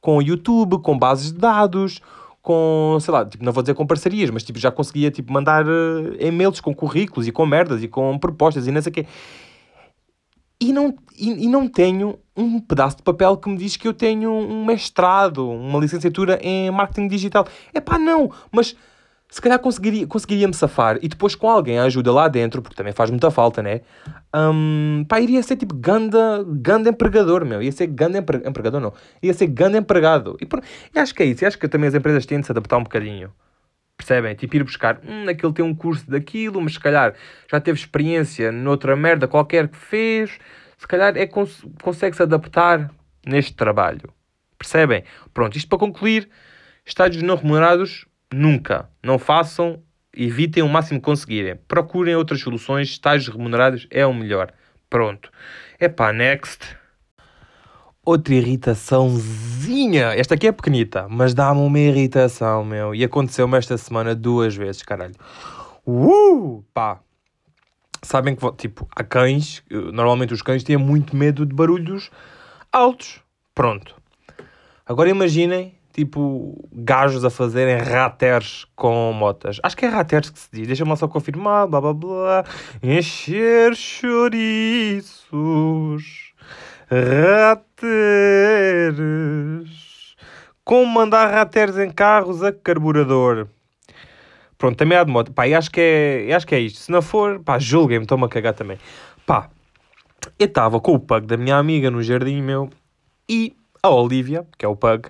com 0.00 0.20
YouTube, 0.20 0.78
com 0.82 0.98
bases 0.98 1.30
de 1.30 1.38
dados, 1.38 2.00
com, 2.44 2.98
sei 3.00 3.10
lá, 3.10 3.24
tipo, 3.24 3.42
não 3.42 3.52
vou 3.52 3.62
dizer 3.62 3.74
com 3.74 3.86
parcerias, 3.86 4.28
mas 4.28 4.44
tipo, 4.44 4.58
já 4.58 4.70
conseguia 4.70 5.10
tipo, 5.10 5.32
mandar 5.32 5.66
uh, 5.66 6.14
e-mails 6.20 6.60
com 6.60 6.74
currículos 6.74 7.26
e 7.26 7.32
com 7.32 7.46
merdas 7.46 7.82
e 7.82 7.88
com 7.88 8.18
propostas 8.18 8.66
e 8.66 8.70
não 8.70 8.82
sei 8.82 8.90
o 8.90 8.92
quê. 8.92 9.06
E 10.60 10.70
não, 10.70 10.94
e, 11.18 11.46
e, 11.46 11.48
não 11.48 11.66
tenho 11.66 12.18
um 12.36 12.60
pedaço 12.60 12.98
de 12.98 13.02
papel 13.02 13.38
que 13.38 13.48
me 13.48 13.56
diz 13.56 13.78
que 13.78 13.88
eu 13.88 13.94
tenho 13.94 14.30
um 14.30 14.62
mestrado, 14.62 15.48
uma 15.48 15.78
licenciatura 15.78 16.38
em 16.42 16.70
marketing 16.70 17.08
digital. 17.08 17.46
É 17.72 17.80
pá, 17.80 17.98
não, 17.98 18.30
mas 18.52 18.76
se 19.34 19.42
calhar 19.42 19.58
conseguiria, 19.58 20.06
conseguiria-me 20.06 20.54
safar 20.54 20.96
e 21.02 21.08
depois 21.08 21.34
com 21.34 21.50
alguém 21.50 21.80
ajuda 21.80 22.12
lá 22.12 22.28
dentro, 22.28 22.62
porque 22.62 22.76
também 22.76 22.92
faz 22.92 23.10
muita 23.10 23.32
falta, 23.32 23.60
né? 23.60 23.80
Um, 24.32 25.04
pá, 25.08 25.18
iria 25.18 25.42
ser 25.42 25.56
tipo 25.56 25.74
ganda, 25.74 26.44
ganda 26.46 26.88
empregador, 26.88 27.44
meu. 27.44 27.60
Ia 27.60 27.72
ser 27.72 27.88
ganda 27.88 28.16
empre, 28.16 28.36
empregador, 28.48 28.80
não. 28.80 28.92
Ia 29.20 29.34
ser 29.34 29.48
ganda 29.48 29.76
empregado. 29.76 30.36
E, 30.40 30.46
por, 30.46 30.62
e 30.94 30.98
acho 31.00 31.12
que 31.12 31.20
é 31.24 31.26
isso. 31.26 31.42
E 31.42 31.46
acho 31.48 31.58
que 31.58 31.66
também 31.66 31.88
as 31.88 31.96
empresas 31.96 32.24
têm 32.24 32.38
de 32.38 32.46
se 32.46 32.52
adaptar 32.52 32.76
um 32.76 32.84
bocadinho. 32.84 33.32
Percebem? 33.96 34.36
Tipo, 34.36 34.54
ir 34.54 34.62
buscar, 34.62 35.00
hum, 35.04 35.28
aquele 35.28 35.52
tem 35.52 35.64
um 35.64 35.74
curso 35.74 36.08
daquilo, 36.08 36.60
mas 36.60 36.74
se 36.74 36.80
calhar 36.80 37.14
já 37.50 37.60
teve 37.60 37.76
experiência 37.76 38.52
noutra 38.52 38.94
merda 38.94 39.26
qualquer 39.26 39.66
que 39.66 39.76
fez, 39.76 40.38
se 40.78 40.86
calhar 40.86 41.16
é 41.16 41.26
cons 41.26 41.66
consegue 41.82 42.14
se 42.14 42.22
adaptar 42.22 42.88
neste 43.26 43.54
trabalho. 43.54 44.12
Percebem? 44.56 45.02
Pronto, 45.32 45.56
isto 45.56 45.68
para 45.68 45.78
concluir, 45.78 46.30
estádios 46.86 47.20
não 47.20 47.34
remunerados 47.34 48.06
Nunca. 48.34 48.88
Não 49.00 49.16
façam, 49.16 49.80
evitem 50.12 50.62
o 50.62 50.68
máximo 50.68 50.98
que 50.98 51.04
conseguirem. 51.04 51.56
Procurem 51.68 52.16
outras 52.16 52.40
soluções, 52.40 52.88
estágios 52.88 53.34
remunerados 53.34 53.86
é 53.90 54.04
o 54.04 54.12
melhor. 54.12 54.52
Pronto. 54.90 55.30
Epá, 55.80 56.12
next. 56.12 56.76
Outra 58.04 58.34
irritaçãozinha. 58.34 60.14
Esta 60.14 60.34
aqui 60.34 60.48
é 60.48 60.52
pequenita, 60.52 61.06
mas 61.08 61.32
dá-me 61.32 61.60
uma 61.60 61.78
irritação, 61.78 62.64
meu. 62.64 62.92
E 62.92 63.04
aconteceu-me 63.04 63.56
esta 63.56 63.78
semana 63.78 64.16
duas 64.16 64.56
vezes, 64.56 64.82
caralho. 64.82 65.14
Uh! 65.86 66.64
Pá. 66.74 67.00
Sabem 68.02 68.34
que, 68.34 68.52
tipo, 68.52 68.86
há 68.94 69.04
cães, 69.04 69.62
normalmente 69.70 70.34
os 70.34 70.42
cães 70.42 70.64
têm 70.64 70.76
muito 70.76 71.16
medo 71.16 71.46
de 71.46 71.54
barulhos 71.54 72.10
altos. 72.72 73.20
Pronto. 73.54 73.94
Agora 74.84 75.08
imaginem 75.08 75.73
tipo 75.94 76.68
gajos 76.72 77.24
a 77.24 77.30
fazerem 77.30 77.78
raters 77.78 78.66
com 78.74 79.12
motas. 79.12 79.60
Acho 79.62 79.76
que 79.76 79.86
é 79.86 79.88
raters 79.88 80.28
que 80.28 80.38
se 80.40 80.48
diz, 80.52 80.66
deixa-me 80.66 80.96
só 80.96 81.06
confirmar, 81.06 81.68
blá 81.68 81.80
blá 81.80 81.94
blá. 81.94 82.44
Encher 82.82 83.76
chouriços, 83.76 85.22
raters. 86.90 87.94
Como 90.64 90.86
mandar 90.86 91.30
raters 91.30 91.78
em 91.78 91.90
carros 91.90 92.42
a 92.42 92.52
carburador. 92.52 93.46
Pronto, 94.58 94.76
também 94.76 94.98
há 94.98 95.04
de 95.04 95.12
moto. 95.12 95.32
Pá, 95.32 95.44
acho 95.44 95.70
que 95.70 95.80
é, 95.80 96.34
acho 96.34 96.46
que 96.46 96.56
é 96.56 96.60
isto. 96.60 96.80
Se 96.80 96.90
não 96.90 97.02
for, 97.02 97.38
pá, 97.38 97.58
julguem-me, 97.58 98.04
estou-me 98.04 98.24
a 98.24 98.28
cagar 98.28 98.54
também. 98.54 98.78
Pá, 99.24 99.48
eu 100.38 100.46
estava 100.46 100.80
com 100.80 100.94
o 100.94 100.98
pug 100.98 101.26
da 101.26 101.36
minha 101.36 101.56
amiga 101.56 101.90
no 101.90 102.02
jardim 102.02 102.42
meu 102.42 102.68
e 103.28 103.54
a 103.82 103.90
Olivia, 103.90 104.46
que 104.58 104.64
é 104.64 104.68
o 104.68 104.74
pug, 104.74 105.08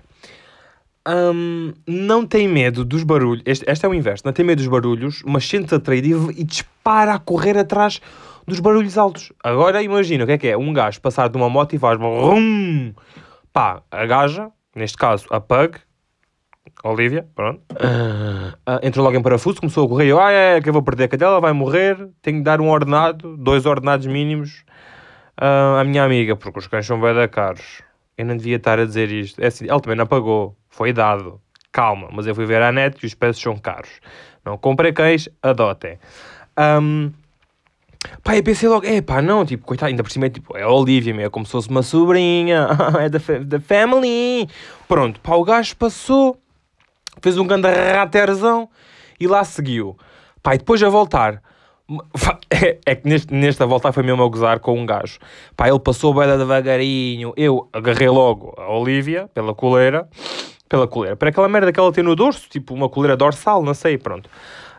um, 1.07 1.73
não 1.87 2.25
tem 2.25 2.47
medo 2.47 2.83
dos 2.83 3.03
barulhos. 3.03 3.43
Este, 3.45 3.69
este, 3.69 3.85
é 3.85 3.89
o 3.89 3.93
inverso. 3.93 4.23
Não 4.25 4.33
tem 4.33 4.45
medo 4.45 4.59
dos 4.59 4.67
barulhos, 4.67 5.21
mas 5.25 5.47
sente-se 5.47 5.75
atraído 5.75 6.31
e 6.31 6.43
dispara 6.43 7.13
a 7.13 7.19
correr 7.19 7.57
atrás 7.57 8.01
dos 8.47 8.59
barulhos 8.59 8.97
altos. 8.97 9.31
Agora 9.43 9.81
imagina 9.81 10.23
o 10.23 10.27
que 10.27 10.33
é 10.33 10.37
que 10.37 10.47
é. 10.47 10.57
Um 10.57 10.73
gajo 10.73 11.01
passar 11.01 11.29
de 11.29 11.37
uma 11.37 11.49
moto 11.49 11.75
e 11.75 11.79
faz 11.79 11.99
rum. 11.99 12.93
Pá, 13.53 13.81
a 13.91 14.05
gaja, 14.05 14.49
neste 14.75 14.97
caso 14.97 15.25
a 15.29 15.39
Pug, 15.39 15.79
Olivia, 16.83 17.27
pronto, 17.33 17.61
uh, 17.71 18.79
entrou 18.83 19.03
logo 19.03 19.17
em 19.17 19.21
parafuso, 19.21 19.59
começou 19.59 19.85
a 19.85 19.89
correr. 19.89 20.07
Eu, 20.07 20.19
ah, 20.19 20.31
é, 20.31 20.57
é 20.57 20.61
que 20.61 20.69
eu 20.69 20.73
vou 20.73 20.83
perder 20.83 21.05
a 21.05 21.07
cadela, 21.07 21.39
vai 21.39 21.53
morrer. 21.53 21.97
Tenho 22.21 22.37
que 22.37 22.43
dar 22.43 22.59
um 22.61 22.69
ordenado, 22.69 23.37
dois 23.37 23.65
ordenados 23.65 24.05
mínimos 24.05 24.63
uh, 25.41 25.79
à 25.79 25.83
minha 25.83 26.03
amiga, 26.03 26.35
porque 26.35 26.59
os 26.59 26.67
cães 26.67 26.85
são 26.85 26.99
bem 26.99 27.15
da 27.15 27.27
caros. 27.27 27.81
Eu 28.17 28.25
não 28.25 28.37
devia 28.37 28.55
estar 28.55 28.79
a 28.79 28.85
dizer 28.85 29.11
isto. 29.11 29.41
É 29.41 29.47
assim, 29.47 29.65
ele 29.65 29.79
também 29.81 29.97
não 29.97 30.07
pagou. 30.07 30.55
Foi 30.69 30.93
dado. 30.93 31.41
Calma. 31.71 32.09
Mas 32.11 32.27
eu 32.27 32.35
fui 32.35 32.45
ver 32.45 32.61
a 32.61 32.71
net 32.71 32.97
e 33.03 33.05
os 33.05 33.13
preços 33.13 33.41
são 33.41 33.57
caros. 33.57 33.99
Não 34.45 34.57
comprei 34.57 34.93
cães, 34.93 35.27
adotem. 35.41 35.97
Um, 36.57 37.11
pá, 38.23 38.37
eu 38.37 38.43
pensei 38.43 38.69
logo, 38.69 38.85
é 38.85 39.01
pá, 39.01 39.21
não, 39.21 39.45
tipo, 39.45 39.65
coitado, 39.65 39.89
ainda 39.89 40.03
por 40.03 40.11
cima 40.11 40.27
é 40.27 40.29
tipo, 40.29 40.55
é 40.55 40.61
a 40.61 40.69
Olivia, 40.69 41.13
é 41.25 41.29
como 41.29 41.45
se 41.45 41.51
fosse 41.51 41.69
uma 41.69 41.81
sobrinha, 41.81 42.67
é 43.01 43.09
da, 43.09 43.19
da 43.43 43.59
family. 43.59 44.47
Pronto, 44.87 45.19
pá, 45.19 45.35
o 45.35 45.43
gajo 45.43 45.75
passou, 45.75 46.37
fez 47.21 47.37
um 47.37 47.47
grande 47.47 47.67
raterzão 47.67 48.69
e 49.19 49.27
lá 49.27 49.43
seguiu. 49.43 49.97
Pá, 50.41 50.55
e 50.55 50.59
depois 50.59 50.81
a 50.83 50.89
voltar, 50.89 51.41
é, 52.49 52.79
é 52.85 52.95
que 52.95 53.07
neste, 53.07 53.33
nesta 53.33 53.65
volta 53.65 53.91
foi 53.91 54.03
mesmo 54.03 54.23
a 54.23 54.27
gozar 54.27 54.59
com 54.59 54.79
um 54.79 54.85
gajo. 54.85 55.19
Pá, 55.55 55.69
ele 55.69 55.79
passou 55.79 56.13
bem 56.13 56.37
devagarinho. 56.37 57.33
Eu 57.37 57.69
agarrei 57.71 58.09
logo 58.09 58.53
a 58.57 58.71
Olivia 58.75 59.29
pela 59.33 59.53
coleira. 59.53 60.07
Pela 60.67 60.87
coleira. 60.87 61.15
Para 61.15 61.29
aquela 61.29 61.47
merda 61.47 61.71
que 61.71 61.79
ela 61.79 61.91
tem 61.91 62.03
no 62.03 62.15
dorso, 62.15 62.49
tipo 62.49 62.73
uma 62.73 62.89
coleira 62.89 63.15
dorsal, 63.15 63.61
não 63.61 63.73
sei, 63.73 63.97
pronto. 63.97 64.29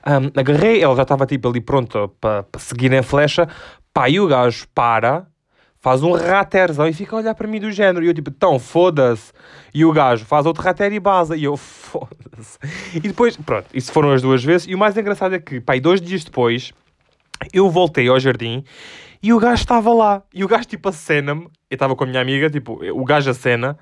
Um, 0.06 0.38
agarrei, 0.38 0.82
ela 0.82 0.94
já 0.96 1.02
estava 1.02 1.26
tipo 1.26 1.48
ali 1.48 1.60
pronta 1.60 2.08
para 2.20 2.42
pa 2.44 2.58
seguir 2.58 2.92
em 2.92 3.02
flecha. 3.02 3.48
Pá, 3.94 4.08
e 4.08 4.18
o 4.18 4.26
gajo 4.26 4.66
para, 4.74 5.26
faz 5.80 6.02
um 6.02 6.12
raterzão 6.12 6.88
e 6.88 6.92
fica 6.92 7.14
a 7.14 7.20
olhar 7.20 7.34
para 7.36 7.46
mim 7.46 7.60
do 7.60 7.70
género. 7.70 8.04
E 8.04 8.08
eu 8.08 8.14
tipo, 8.14 8.32
tão 8.32 8.58
foda-se. 8.58 9.32
E 9.72 9.84
o 9.84 9.92
gajo 9.92 10.24
faz 10.24 10.44
outro 10.44 10.62
rater 10.62 10.92
e 10.92 10.98
basa. 10.98 11.36
E 11.36 11.44
eu, 11.44 11.54
foda-se. 11.56 12.58
E 12.94 12.98
depois, 12.98 13.36
pronto, 13.36 13.66
isso 13.72 13.92
foram 13.92 14.10
as 14.10 14.22
duas 14.22 14.42
vezes. 14.42 14.66
E 14.66 14.74
o 14.74 14.78
mais 14.78 14.96
engraçado 14.96 15.36
é 15.36 15.38
que, 15.38 15.60
pá, 15.60 15.78
dois 15.78 16.00
dias 16.00 16.24
depois 16.24 16.72
eu 17.52 17.70
voltei 17.70 18.08
ao 18.08 18.18
jardim 18.18 18.64
e 19.22 19.32
o 19.32 19.38
gajo 19.38 19.62
estava 19.62 19.92
lá. 19.92 20.22
E 20.32 20.44
o 20.44 20.48
gajo, 20.48 20.66
tipo, 20.66 20.88
acena-me. 20.88 21.48
Eu 21.70 21.74
estava 21.74 21.96
com 21.96 22.04
a 22.04 22.06
minha 22.06 22.20
amiga, 22.20 22.48
tipo, 22.48 22.78
o 22.92 23.04
gajo 23.04 23.30
acena. 23.30 23.78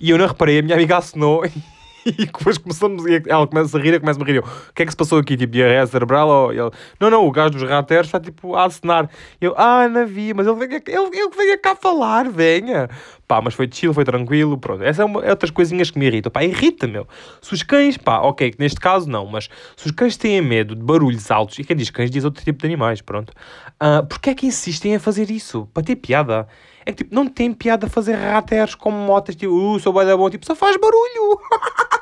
E 0.00 0.10
eu 0.10 0.18
não 0.18 0.26
reparei, 0.26 0.58
a 0.58 0.62
minha 0.62 0.76
amiga 0.76 0.98
acenou. 0.98 1.42
E 2.06 2.26
depois 2.26 2.58
começamos, 2.58 3.04
e 3.06 3.22
ela 3.28 3.46
começa 3.46 3.78
a 3.78 3.80
rir, 3.80 3.94
eu 3.94 4.00
começo 4.00 4.20
a 4.20 4.24
rir. 4.24 4.36
Eu, 4.36 4.42
o 4.42 4.72
que 4.74 4.82
é 4.82 4.86
que 4.86 4.90
se 4.90 4.96
passou 4.96 5.18
aqui? 5.18 5.36
Tipo, 5.36 5.52
diarreia 5.52 5.86
cerebral? 5.86 6.28
Ou 6.28 6.52
ele, 6.52 6.70
não, 7.00 7.10
não, 7.10 7.26
o 7.26 7.30
gajo 7.30 7.50
dos 7.50 7.62
raters 7.62 8.06
está 8.06 8.20
tipo 8.20 8.54
a 8.54 8.64
acenar. 8.64 9.08
Eu, 9.40 9.54
ah, 9.56 9.88
não 9.88 10.06
vi, 10.06 10.34
mas 10.34 10.46
ele 10.46 10.56
venha, 10.56 10.82
ele, 10.86 11.18
ele 11.18 11.30
venha 11.36 11.58
cá 11.58 11.74
falar, 11.74 12.28
venha. 12.28 12.88
Pá, 13.26 13.40
mas 13.40 13.54
foi 13.54 13.68
chill, 13.72 13.94
foi 13.94 14.04
tranquilo, 14.04 14.58
pronto. 14.58 14.82
Essas 14.82 14.96
são 14.96 15.22
é 15.22 15.30
outras 15.30 15.50
coisinhas 15.50 15.90
que 15.90 15.98
me 15.98 16.06
irritam. 16.06 16.30
Pá, 16.30 16.44
irrita, 16.44 16.86
meu. 16.86 17.06
Se 17.40 17.54
os 17.54 17.62
cães, 17.62 17.96
pá, 17.96 18.18
ok, 18.18 18.54
neste 18.58 18.80
caso 18.80 19.08
não, 19.08 19.26
mas 19.26 19.48
se 19.76 19.86
os 19.86 19.92
cães 19.92 20.16
têm 20.16 20.40
medo 20.42 20.74
de 20.74 20.82
barulhos 20.82 21.30
altos, 21.30 21.58
e 21.58 21.64
quem 21.64 21.76
diz 21.76 21.90
cães 21.90 22.10
diz 22.10 22.24
outro 22.24 22.44
tipo 22.44 22.60
de 22.60 22.66
animais, 22.66 23.00
pronto. 23.00 23.32
Uh, 23.80 24.04
Porquê 24.06 24.30
é 24.30 24.34
que 24.34 24.46
insistem 24.46 24.96
a 24.96 25.00
fazer 25.00 25.30
isso? 25.30 25.68
Para 25.72 25.82
ter 25.82 25.96
piada. 25.96 26.46
É 26.84 26.92
que 26.92 27.04
tipo, 27.04 27.14
não 27.14 27.26
tem 27.26 27.52
piada 27.52 27.88
fazer 27.88 28.14
raters 28.14 28.74
como 28.74 28.96
motas, 28.96 29.36
tipo, 29.36 29.52
uh, 29.52 29.78
sou 29.78 29.92
da 29.92 30.16
bom, 30.16 30.28
tipo, 30.28 30.44
só 30.44 30.54
faz 30.54 30.76
barulho. 30.76 31.40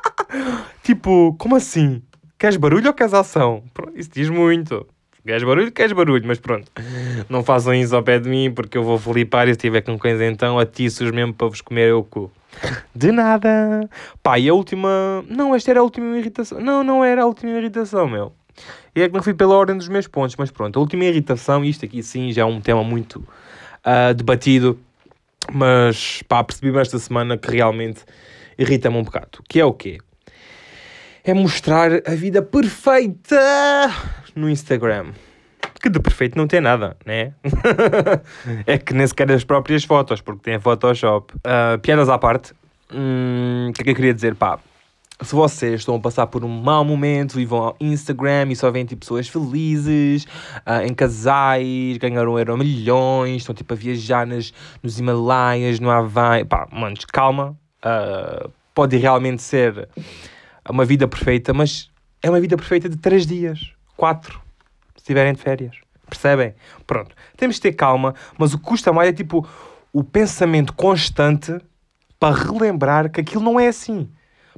tipo, 0.83 1.35
como 1.37 1.55
assim? 1.55 2.01
Queres 2.37 2.57
barulho 2.57 2.87
ou 2.87 2.93
queres 2.93 3.13
ação? 3.13 3.63
Isso 3.93 4.09
diz 4.11 4.29
muito. 4.29 4.87
Queres 5.23 5.43
barulho? 5.43 5.71
Queres 5.71 5.93
barulho, 5.93 6.23
mas 6.25 6.39
pronto. 6.39 6.71
Não 7.29 7.43
façam 7.43 7.75
isso 7.75 7.95
ao 7.95 8.01
pé 8.01 8.19
de 8.19 8.27
mim 8.27 8.51
porque 8.51 8.75
eu 8.75 8.83
vou 8.83 8.97
flipar 8.97 9.47
e 9.47 9.53
se 9.53 9.59
tiver 9.59 9.81
com 9.81 9.97
coisa 9.99 10.25
então 10.25 10.57
atiços 10.57 11.11
mesmo 11.11 11.33
para 11.33 11.47
vos 11.47 11.61
comer 11.61 11.93
o 11.93 12.03
cu. 12.03 12.31
De 12.95 13.11
nada. 13.11 13.87
Pá, 14.23 14.39
e 14.39 14.49
a 14.49 14.53
última. 14.53 15.23
Não, 15.29 15.53
esta 15.53 15.69
era 15.69 15.79
a 15.79 15.83
última 15.83 16.17
irritação. 16.17 16.59
Não, 16.59 16.83
não 16.83 17.05
era 17.05 17.21
a 17.21 17.25
última 17.27 17.51
irritação, 17.51 18.07
meu. 18.07 18.33
E 18.95 19.01
é 19.03 19.07
que 19.07 19.13
não 19.13 19.21
fui 19.21 19.35
pela 19.35 19.55
ordem 19.55 19.77
dos 19.77 19.87
meus 19.87 20.07
pontos, 20.07 20.35
mas 20.35 20.49
pronto. 20.49 20.77
A 20.77 20.79
última 20.79 21.05
irritação, 21.05 21.63
isto 21.63 21.85
aqui 21.85 22.01
sim 22.01 22.31
já 22.31 22.41
é 22.41 22.45
um 22.45 22.59
tema 22.59 22.83
muito 22.83 23.23
uh, 23.85 24.13
debatido, 24.13 24.79
mas 25.51 26.21
pá, 26.27 26.43
percebi-me 26.43 26.79
esta 26.79 26.99
semana 26.99 27.37
que 27.37 27.51
realmente 27.51 28.03
irrita-me 28.57 28.97
um 28.97 29.03
bocado. 29.03 29.39
Que 29.47 29.59
é 29.59 29.65
o 29.65 29.73
quê? 29.73 29.99
É 31.23 31.33
mostrar 31.33 31.91
a 32.05 32.15
vida 32.15 32.41
perfeita 32.41 33.39
no 34.35 34.49
Instagram. 34.49 35.11
Que 35.81 35.89
de 35.89 35.99
perfeito 35.99 36.37
não 36.37 36.47
tem 36.47 36.61
nada, 36.61 36.95
né? 37.05 37.33
é 38.67 38.77
que 38.77 38.93
nem 38.93 39.05
sequer 39.07 39.31
as 39.31 39.43
próprias 39.43 39.83
fotos, 39.83 40.21
porque 40.21 40.41
tem 40.43 40.59
Photoshop. 40.59 41.33
Uh, 41.37 41.79
piadas 41.79 42.07
à 42.07 42.17
parte, 42.17 42.53
hum, 42.93 43.67
o 43.69 43.73
que 43.73 43.81
é 43.81 43.83
que 43.85 43.89
eu 43.91 43.95
queria 43.95 44.13
dizer? 44.13 44.35
Pá, 44.35 44.59
se 45.21 45.35
vocês 45.35 45.81
estão 45.81 45.95
a 45.95 45.99
passar 45.99 46.27
por 46.27 46.43
um 46.43 46.49
mau 46.49 46.83
momento 46.83 47.39
e 47.39 47.45
vão 47.45 47.59
ao 47.59 47.77
Instagram 47.79 48.47
e 48.49 48.55
só 48.55 48.71
veem 48.71 48.85
tipo, 48.85 49.01
pessoas 49.01 49.27
felizes, 49.27 50.25
uh, 50.65 50.81
em 50.83 50.93
casais, 50.93 51.97
ganharam 51.97 52.37
euro 52.37 52.57
milhões, 52.57 53.37
estão 53.37 53.53
tipo 53.53 53.73
a 53.73 53.77
viajar 53.77 54.25
nas, 54.25 54.51
nos 54.81 54.99
Himalaias, 54.99 55.79
no 55.79 55.91
Havaí, 55.91 56.43
pá, 56.43 56.67
manos, 56.71 57.05
calma, 57.05 57.57
uh, 57.85 58.49
pode 58.73 58.97
realmente 58.97 59.43
ser 59.43 59.87
uma 60.67 60.85
vida 60.85 61.07
perfeita, 61.07 61.53
mas 61.53 61.91
é 62.23 62.29
uma 62.29 62.39
vida 62.39 62.57
perfeita 62.57 62.89
de 62.89 62.97
3 62.97 63.25
dias, 63.25 63.73
4, 63.97 64.33
se 64.33 64.39
estiverem 64.97 65.33
de 65.33 65.39
férias, 65.39 65.75
percebem? 66.09 66.55
Pronto, 66.87 67.15
temos 67.37 67.57
de 67.57 67.61
ter 67.61 67.73
calma, 67.73 68.15
mas 68.39 68.53
o 68.53 68.57
que 68.57 68.63
custa 68.63 68.91
mais 68.91 69.09
é 69.09 69.13
tipo 69.13 69.47
o 69.93 70.03
pensamento 70.03 70.73
constante 70.73 71.59
para 72.19 72.35
relembrar 72.35 73.11
que 73.11 73.21
aquilo 73.21 73.43
não 73.43 73.59
é 73.59 73.67
assim 73.67 74.09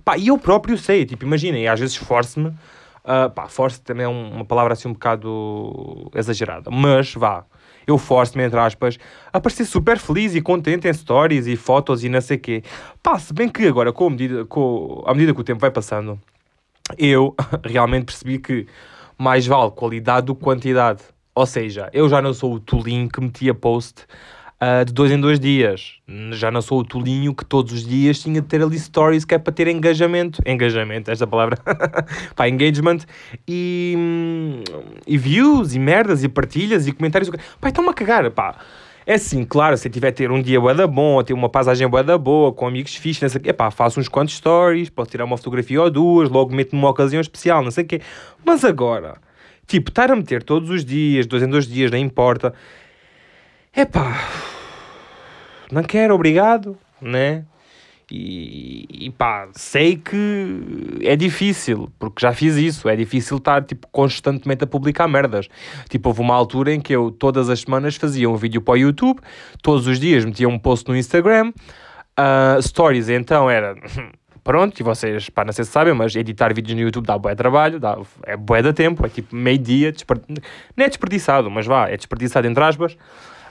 Pá, 0.04 0.18
e 0.18 0.28
eu 0.28 0.38
próprio 0.38 0.78
sei, 0.78 1.06
tipo, 1.06 1.26
imaginem, 1.26 1.68
às 1.68 1.80
vezes 1.80 1.96
esforço-me, 1.96 2.48
uh, 2.50 3.30
pá, 3.34 3.48
forço 3.48 3.82
também 3.82 4.06
é 4.06 4.10
uma 4.10 4.44
palavra 4.46 4.74
assim 4.74 4.88
um 4.90 4.94
bocado 4.94 6.12
exagerada, 6.14 6.70
mas 6.70 7.14
vá, 7.14 7.46
eu 7.88 7.98
forço-me, 7.98 8.44
entre 8.44 8.60
aspas, 8.60 8.98
a 9.32 9.40
parecer 9.40 9.66
super 9.66 9.98
feliz 9.98 10.36
e 10.36 10.42
contente 10.42 10.88
em 10.88 10.94
stories 10.94 11.48
e 11.48 11.56
fotos 11.56 12.04
e 12.04 12.10
não 12.10 12.22
sei 12.22 12.38
quê. 12.38 12.64
Pá, 13.02 13.18
se 13.20 13.34
bem 13.34 13.50
que 13.50 13.66
agora, 13.68 13.92
com 13.92 14.08
a 14.08 14.10
medida, 14.10 14.46
com, 14.46 15.04
à 15.06 15.14
medida 15.14 15.34
que 15.34 15.42
o 15.42 15.44
tempo 15.44 15.60
vai 15.60 15.72
passando, 15.72 16.20
eu 16.98 17.36
realmente 17.64 18.06
percebi 18.06 18.40
que 18.40 18.68
mais 19.18 19.46
vale 19.46 19.72
qualidade 19.72 20.28
do 20.28 20.36
que 20.36 20.44
quantidade. 20.44 21.04
Ou 21.36 21.46
seja, 21.46 21.90
eu 21.94 22.08
já 22.08 22.22
não 22.22 22.34
sou 22.34 22.54
o 22.54 22.60
tolinho 22.60 23.10
que 23.10 23.20
metia 23.20 23.54
post 23.54 24.06
uh, 24.64 24.86
de 24.86 24.94
dois 24.94 25.12
em 25.12 25.20
dois 25.20 25.40
dias. 25.40 25.96
Já 26.32 26.50
não 26.50 26.62
sou 26.62 26.80
o 26.80 26.84
tolinho 26.84 27.36
que 27.36 27.44
todos 27.44 27.74
os 27.74 27.86
dias 27.86 28.20
tinha 28.20 28.42
de 28.42 28.48
ter 28.48 28.62
ali 28.62 28.80
stories 28.80 29.26
que 29.26 29.36
é 29.36 29.38
para 29.38 29.52
ter 29.52 29.68
engajamento. 29.68 30.42
Engajamento, 30.46 31.12
esta 31.12 31.28
palavra. 31.28 31.58
pá, 32.36 32.48
engagement. 32.48 33.00
E, 33.48 33.96
hum, 33.98 34.64
e 35.06 35.18
views, 35.18 35.76
e 35.76 35.80
merdas, 35.80 36.24
e 36.24 36.30
partilhas, 36.30 36.88
e 36.88 36.92
comentários. 36.92 37.30
Pá, 37.60 37.68
estão-me 37.68 37.90
a 37.90 37.94
cagar, 37.94 38.30
pá. 38.32 38.58
É 39.06 39.16
assim, 39.16 39.44
claro, 39.44 39.76
se 39.76 39.90
eu 39.90 39.92
tiver 39.92 40.12
ter 40.12 40.32
um 40.32 40.42
dia 40.42 40.62
bué 40.62 40.74
da 40.74 40.88
bom, 40.88 41.22
ter 41.24 41.34
uma 41.34 41.50
paisagem 41.50 41.86
bué 41.90 42.04
da 42.04 42.18
boa, 42.18 42.54
com 42.54 42.66
amigos 42.66 42.96
fixos, 42.96 43.22
não 43.24 43.30
sei 43.30 43.42
o 43.42 43.44
quê, 43.44 43.52
pá, 43.52 43.70
faço 43.70 44.00
uns 44.00 44.08
quantos 44.08 44.36
stories, 44.36 44.90
posso 44.90 45.12
tirar 45.12 45.26
uma 45.26 45.36
fotografia 45.36 45.82
ou 45.82 45.92
duas, 45.92 46.30
logo 46.30 46.56
meto 46.56 46.74
numa 46.74 46.90
ocasião 46.90 47.20
especial, 47.20 47.62
não 47.62 47.72
sei 47.72 47.84
o 47.84 47.88
quê. 47.88 48.02
Mas 48.46 48.64
agora, 48.64 49.16
tipo, 49.68 49.90
estar 49.90 50.10
a 50.10 50.16
meter 50.16 50.42
todos 50.42 50.70
os 50.70 50.86
dias, 50.86 51.26
dois 51.26 51.44
em 51.44 51.50
dois 51.50 51.68
dias, 51.68 51.92
não 51.92 51.98
importa. 51.98 52.54
É 53.76 53.86
pá, 53.86 54.16
não 55.74 55.84
quero, 55.84 56.14
obrigado, 56.14 56.78
né? 57.02 57.46
E, 58.12 58.86
e 58.92 59.10
pá, 59.10 59.48
sei 59.54 59.96
que 59.96 61.00
é 61.02 61.16
difícil, 61.16 61.90
porque 61.98 62.22
já 62.22 62.32
fiz 62.32 62.56
isso. 62.58 62.88
É 62.88 62.96
difícil 62.96 63.38
estar 63.38 63.64
tipo, 63.64 63.88
constantemente 63.92 64.64
a 64.64 64.68
publicar 64.68 65.08
merdas. 65.08 65.48
Tipo, 65.90 66.10
houve 66.10 66.22
uma 66.22 66.36
altura 66.36 66.74
em 66.74 66.80
que 66.80 66.94
eu 66.94 67.10
todas 67.10 67.50
as 67.50 67.62
semanas 67.62 67.96
fazia 67.96 68.30
um 68.30 68.36
vídeo 68.36 68.62
para 68.62 68.74
o 68.74 68.78
YouTube, 68.78 69.20
todos 69.62 69.88
os 69.88 70.00
dias 70.00 70.24
metia 70.26 70.48
um 70.48 70.60
post 70.60 70.88
no 70.88 70.96
Instagram. 70.96 71.52
Uh, 72.20 72.62
stories 72.62 73.10
então 73.10 73.50
era 73.50 73.76
pronto, 74.44 74.80
e 74.80 74.84
vocês, 74.84 75.30
pá, 75.30 75.44
não 75.44 75.52
sei 75.52 75.66
se 75.66 75.72
sabem, 75.72 75.96
mas 75.96 76.16
editar 76.16 76.54
vídeos 76.54 76.76
no 76.76 76.82
YouTube 76.82 77.08
dá 77.08 77.18
bué 77.18 77.34
trabalho, 77.34 77.80
dá, 77.80 77.98
é 78.28 78.38
bué 78.38 78.62
da 78.62 78.72
tempo, 78.72 79.04
é 79.04 79.10
tipo 79.10 79.36
meio 79.36 79.58
dia, 79.58 79.92
não 80.78 80.86
é 80.86 80.88
desperdiçado, 80.88 81.50
mas 81.50 81.66
vá, 81.66 81.90
é 81.90 81.98
desperdiçado 81.98 82.46
entre 82.46 82.64
aspas. 82.64 82.96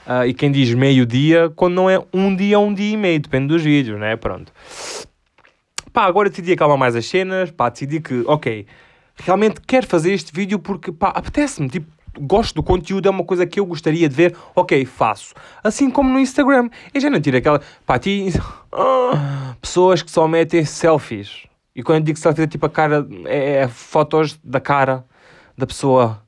Uh, 0.05 0.27
e 0.27 0.33
quem 0.33 0.51
diz 0.51 0.73
meio-dia, 0.73 1.49
quando 1.55 1.75
não 1.75 1.89
é 1.89 2.01
um 2.13 2.35
dia 2.35 2.59
ou 2.59 2.67
um 2.67 2.73
dia 2.73 2.93
e 2.93 2.97
meio, 2.97 3.19
depende 3.19 3.47
dos 3.47 3.63
vídeos, 3.63 3.99
né? 3.99 4.15
Pronto. 4.15 4.51
Pá, 5.93 6.05
agora 6.05 6.29
decidi 6.29 6.51
acalmar 6.51 6.77
mais 6.77 6.95
as 6.95 7.05
cenas, 7.05 7.51
pá, 7.51 7.69
decidi 7.69 8.01
que, 8.01 8.23
ok, 8.25 8.65
realmente 9.15 9.61
quero 9.65 9.87
fazer 9.87 10.11
este 10.11 10.33
vídeo 10.33 10.59
porque, 10.59 10.91
pá, 10.91 11.09
apetece-me, 11.09 11.69
tipo, 11.69 11.87
gosto 12.19 12.55
do 12.55 12.63
conteúdo, 12.63 13.07
é 13.07 13.11
uma 13.11 13.23
coisa 13.23 13.45
que 13.45 13.59
eu 13.59 13.65
gostaria 13.65 14.09
de 14.09 14.15
ver, 14.15 14.35
ok, 14.55 14.85
faço. 14.85 15.33
Assim 15.63 15.89
como 15.89 16.09
no 16.09 16.19
Instagram. 16.19 16.69
Eu 16.93 16.99
já 16.99 17.09
não 17.09 17.21
tiro 17.21 17.37
aquela, 17.37 17.61
pá, 17.85 17.97
ti, 17.97 18.27
pessoas 19.61 20.01
que 20.01 20.11
só 20.11 20.27
metem 20.27 20.65
selfies. 20.65 21.47
E 21.75 21.81
quando 21.81 21.99
eu 21.99 22.03
digo 22.03 22.19
selfies 22.19 22.43
é 22.43 22.47
tipo 22.47 22.65
a 22.65 22.69
cara, 22.69 23.07
é, 23.25 23.55
é 23.61 23.67
fotos 23.67 24.39
da 24.43 24.59
cara 24.59 25.05
da 25.57 25.65
pessoa 25.65 26.22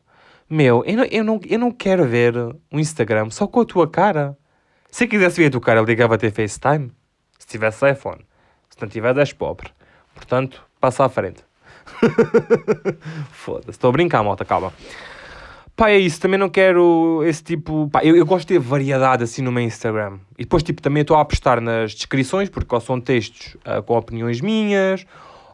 meu, 0.50 0.84
eu 0.86 0.98
não, 0.98 1.04
eu, 1.06 1.24
não, 1.24 1.40
eu 1.48 1.60
não 1.60 1.72
quero 1.72 2.08
ver 2.08 2.36
um 2.72 2.80
Instagram 2.80 3.30
só 3.32 3.48
com 3.48 3.62
a 3.62 3.66
tua 3.66 3.88
cara. 3.90 4.38
Se 4.92 5.06
eu 5.06 5.08
quisesse 5.08 5.42
ver 5.42 5.48
a 5.48 5.52
tua 5.52 5.62
cara, 5.62 5.80
eu 5.80 5.86
ligava 5.86 6.16
a 6.16 6.18
ter 6.18 6.32
FaceTime. 6.32 6.92
Se 7.40 7.48
tivesse 7.48 7.90
iPhone. 7.90 8.22
Se 8.70 8.82
não 8.82 8.88
tiver, 8.88 9.18
és 9.18 9.34
pobre. 9.34 9.70
Portanto, 10.14 10.64
passa 10.80 11.06
à 11.06 11.10
frente. 11.10 11.44
Foda-se. 13.32 13.72
Estou 13.72 13.90
a 13.90 13.92
brincar, 13.92 14.24
malta, 14.24 14.46
calma. 14.46 14.72
Pá, 15.76 15.90
é 15.90 15.98
isso. 15.98 16.22
Também 16.22 16.40
não 16.40 16.50
quero 16.50 17.24
esse 17.26 17.44
tipo... 17.44 17.90
Pá, 17.90 18.04
eu, 18.04 18.16
eu 18.16 18.26
gosto 18.26 18.48
de 18.48 18.54
ter 18.54 18.60
variedade 18.60 19.24
assim 19.24 19.42
no 19.42 19.52
meu 19.52 19.64
Instagram. 19.64 20.20
E 20.38 20.44
depois, 20.44 20.64
tipo, 20.64 20.82
também 20.82 21.02
estou 21.02 21.18
a 21.18 21.22
apostar 21.22 21.60
nas 21.60 21.94
descrições, 21.94 22.50
porque 22.50 22.74
ou 22.74 22.80
são 22.80 23.02
textos 23.02 23.56
uh, 23.56 23.82
com 23.84 23.98
opiniões 23.98 24.42
minhas, 24.42 25.06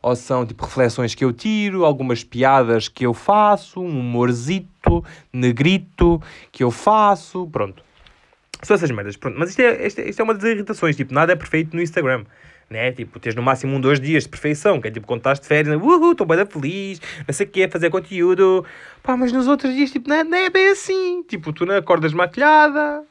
ou 0.01 0.15
são 0.15 0.45
tipo 0.45 0.65
reflexões 0.65 1.13
que 1.13 1.23
eu 1.23 1.31
tiro, 1.31 1.85
algumas 1.85 2.23
piadas 2.23 2.87
que 2.87 3.05
eu 3.05 3.13
faço, 3.13 3.79
um 3.81 3.99
humorzito, 3.99 4.67
negrito 5.31 6.21
que 6.51 6.63
eu 6.63 6.71
faço, 6.71 7.47
pronto. 7.47 7.83
São 8.63 8.75
essas 8.75 8.91
merdas, 8.91 9.17
pronto. 9.17 9.39
Mas 9.39 9.49
isto 9.49 9.61
é, 9.61 9.87
isto 9.87 9.99
é, 9.99 10.09
isto 10.09 10.19
é 10.19 10.23
uma 10.23 10.33
das 10.33 10.43
irritações, 10.43 10.95
tipo, 10.95 11.13
nada 11.13 11.33
é 11.33 11.35
perfeito 11.35 11.75
no 11.75 11.81
Instagram. 11.81 12.25
Né? 12.69 12.91
Tipo, 12.93 13.19
tens 13.19 13.35
no 13.35 13.41
máximo 13.41 13.75
um, 13.75 13.81
dois 13.81 13.99
dias 13.99 14.23
de 14.23 14.29
perfeição, 14.29 14.79
que 14.79 14.87
é 14.87 14.91
tipo 14.91 15.05
quando 15.05 15.19
estás 15.19 15.41
de 15.41 15.45
férias, 15.45 15.75
uhul, 15.75 16.13
estou 16.13 16.25
bem 16.25 16.45
feliz, 16.45 17.01
não 17.27 17.33
sei 17.33 17.45
o 17.45 17.49
que, 17.49 17.67
fazer 17.67 17.89
conteúdo. 17.89 18.65
Pá, 19.03 19.17
mas 19.17 19.33
nos 19.33 19.47
outros 19.47 19.73
dias, 19.73 19.91
tipo, 19.91 20.07
não 20.07 20.15
é, 20.15 20.23
não 20.23 20.37
é 20.37 20.49
bem 20.49 20.69
assim. 20.69 21.21
Tipo, 21.23 21.51
tu 21.51 21.65
não 21.65 21.75
acordas 21.75 22.13
maquilhada, 22.13 23.03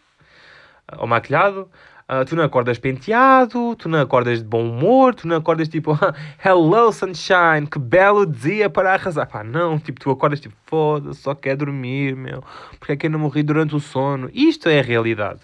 ou 0.97 1.07
maquilhado, 1.07 1.69
Uh, 2.11 2.25
tu 2.25 2.35
não 2.35 2.43
acordas 2.43 2.77
penteado, 2.77 3.77
tu 3.77 3.89
não 3.89 4.01
acordas 4.01 4.41
de 4.41 4.45
bom 4.45 4.69
humor, 4.69 5.15
tu 5.15 5.29
não 5.29 5.37
acordas 5.37 5.69
tipo, 5.69 5.97
hello 6.45 6.93
sunshine, 6.93 7.69
que 7.71 7.79
belo 7.79 8.27
dia 8.27 8.69
para 8.69 8.93
arrasar. 8.95 9.29
Pá, 9.29 9.45
não, 9.45 9.79
tipo, 9.79 10.01
tu 10.01 10.11
acordas 10.11 10.41
tipo, 10.41 10.57
foda-se, 10.67 11.21
só 11.21 11.37
quer 11.37 11.55
dormir, 11.57 12.17
meu. 12.17 12.43
Porque 12.81 12.95
é 12.95 12.97
que 12.97 13.07
eu 13.07 13.11
não 13.11 13.21
morri 13.21 13.45
durante 13.45 13.77
o 13.77 13.79
sono? 13.79 14.29
Isto 14.35 14.69
é 14.69 14.81
a 14.81 14.83
realidade. 14.83 15.39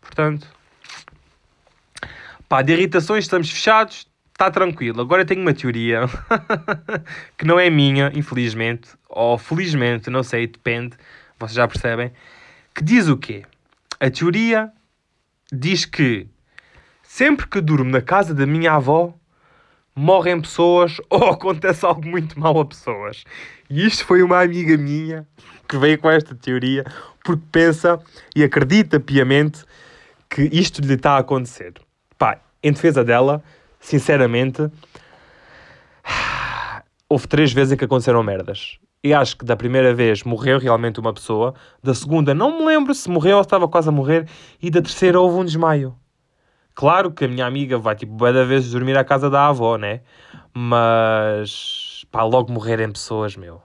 Portanto, 0.00 0.48
pá, 2.48 2.60
de 2.60 2.72
irritações 2.72 3.22
estamos 3.22 3.48
fechados, 3.48 4.08
está 4.32 4.50
tranquilo. 4.50 5.00
Agora 5.00 5.24
tenho 5.24 5.42
uma 5.42 5.54
teoria 5.54 6.00
que 7.38 7.44
não 7.44 7.56
é 7.56 7.70
minha, 7.70 8.10
infelizmente, 8.16 8.88
ou 9.08 9.38
felizmente, 9.38 10.10
não 10.10 10.24
sei, 10.24 10.48
depende, 10.48 10.96
vocês 11.38 11.54
já 11.54 11.68
percebem, 11.68 12.10
que 12.74 12.82
diz 12.82 13.06
o 13.06 13.16
quê? 13.16 13.44
A 14.00 14.10
teoria 14.10 14.72
diz 15.52 15.84
que 15.84 16.26
sempre 17.02 17.46
que 17.46 17.60
durmo 17.60 17.90
na 17.90 18.02
casa 18.02 18.34
da 18.34 18.46
minha 18.46 18.72
avó, 18.72 19.14
morrem 19.94 20.40
pessoas 20.40 20.98
ou 21.10 21.28
acontece 21.28 21.84
algo 21.84 22.06
muito 22.06 22.38
mal 22.38 22.58
a 22.60 22.64
pessoas. 22.64 23.24
E 23.68 23.86
isto 23.86 24.04
foi 24.04 24.22
uma 24.22 24.40
amiga 24.42 24.76
minha 24.76 25.26
que 25.68 25.76
veio 25.76 25.98
com 25.98 26.10
esta 26.10 26.34
teoria 26.34 26.84
porque 27.24 27.42
pensa 27.50 28.00
e 28.34 28.42
acredita 28.42 29.00
piamente 29.00 29.64
que 30.30 30.42
isto 30.52 30.80
lhe 30.80 30.94
está 30.94 31.12
a 31.12 31.18
acontecer. 31.18 31.74
Pá, 32.16 32.40
em 32.62 32.72
defesa 32.72 33.04
dela, 33.04 33.42
sinceramente, 33.80 34.70
houve 37.08 37.26
três 37.26 37.52
vezes 37.52 37.72
em 37.72 37.76
que 37.76 37.84
aconteceram 37.84 38.22
merdas. 38.22 38.78
E 39.08 39.14
acho 39.14 39.38
que 39.38 39.44
da 39.46 39.56
primeira 39.56 39.94
vez 39.94 40.22
morreu 40.22 40.58
realmente 40.58 41.00
uma 41.00 41.14
pessoa, 41.14 41.54
da 41.82 41.94
segunda 41.94 42.34
não 42.34 42.58
me 42.58 42.66
lembro 42.66 42.94
se 42.94 43.08
morreu 43.08 43.36
ou 43.36 43.42
estava 43.42 43.66
quase 43.66 43.88
a 43.88 43.90
morrer, 43.90 44.28
e 44.60 44.70
da 44.70 44.82
terceira 44.82 45.18
houve 45.18 45.38
um 45.38 45.46
desmaio. 45.46 45.96
Claro 46.74 47.10
que 47.10 47.24
a 47.24 47.28
minha 47.28 47.46
amiga 47.46 47.78
vai 47.78 47.96
tipo 47.96 48.14
da 48.30 48.44
vezes 48.44 48.70
dormir 48.70 48.98
à 48.98 49.04
casa 49.04 49.30
da 49.30 49.48
avó, 49.48 49.78
né? 49.78 50.02
Mas 50.52 52.04
pá, 52.12 52.22
logo 52.22 52.52
morrerem 52.52 52.92
pessoas, 52.92 53.34
meu. 53.34 53.62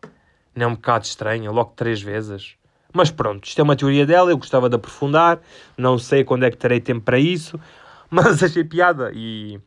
Não 0.56 0.64
é 0.64 0.68
um 0.68 0.76
bocado 0.76 1.04
estranho, 1.04 1.52
logo 1.52 1.74
três 1.76 2.02
vezes. 2.02 2.56
Mas 2.94 3.12
pronto, 3.12 3.44
isto 3.44 3.60
é 3.60 3.64
uma 3.66 3.76
teoria 3.76 4.06
dela, 4.06 4.32
eu 4.32 4.38
gostava 4.38 4.70
de 4.70 4.78
aprofundar, 4.78 5.42
não 5.78 5.98
sei 5.98 6.24
quando 6.24 6.44
é 6.44 6.52
que 6.52 6.56
terei 6.56 6.80
tempo 6.80 7.02
para 7.02 7.20
isso, 7.20 7.60
mas 8.10 8.42
achei 8.42 8.64
piada 8.64 9.12
e 9.14 9.60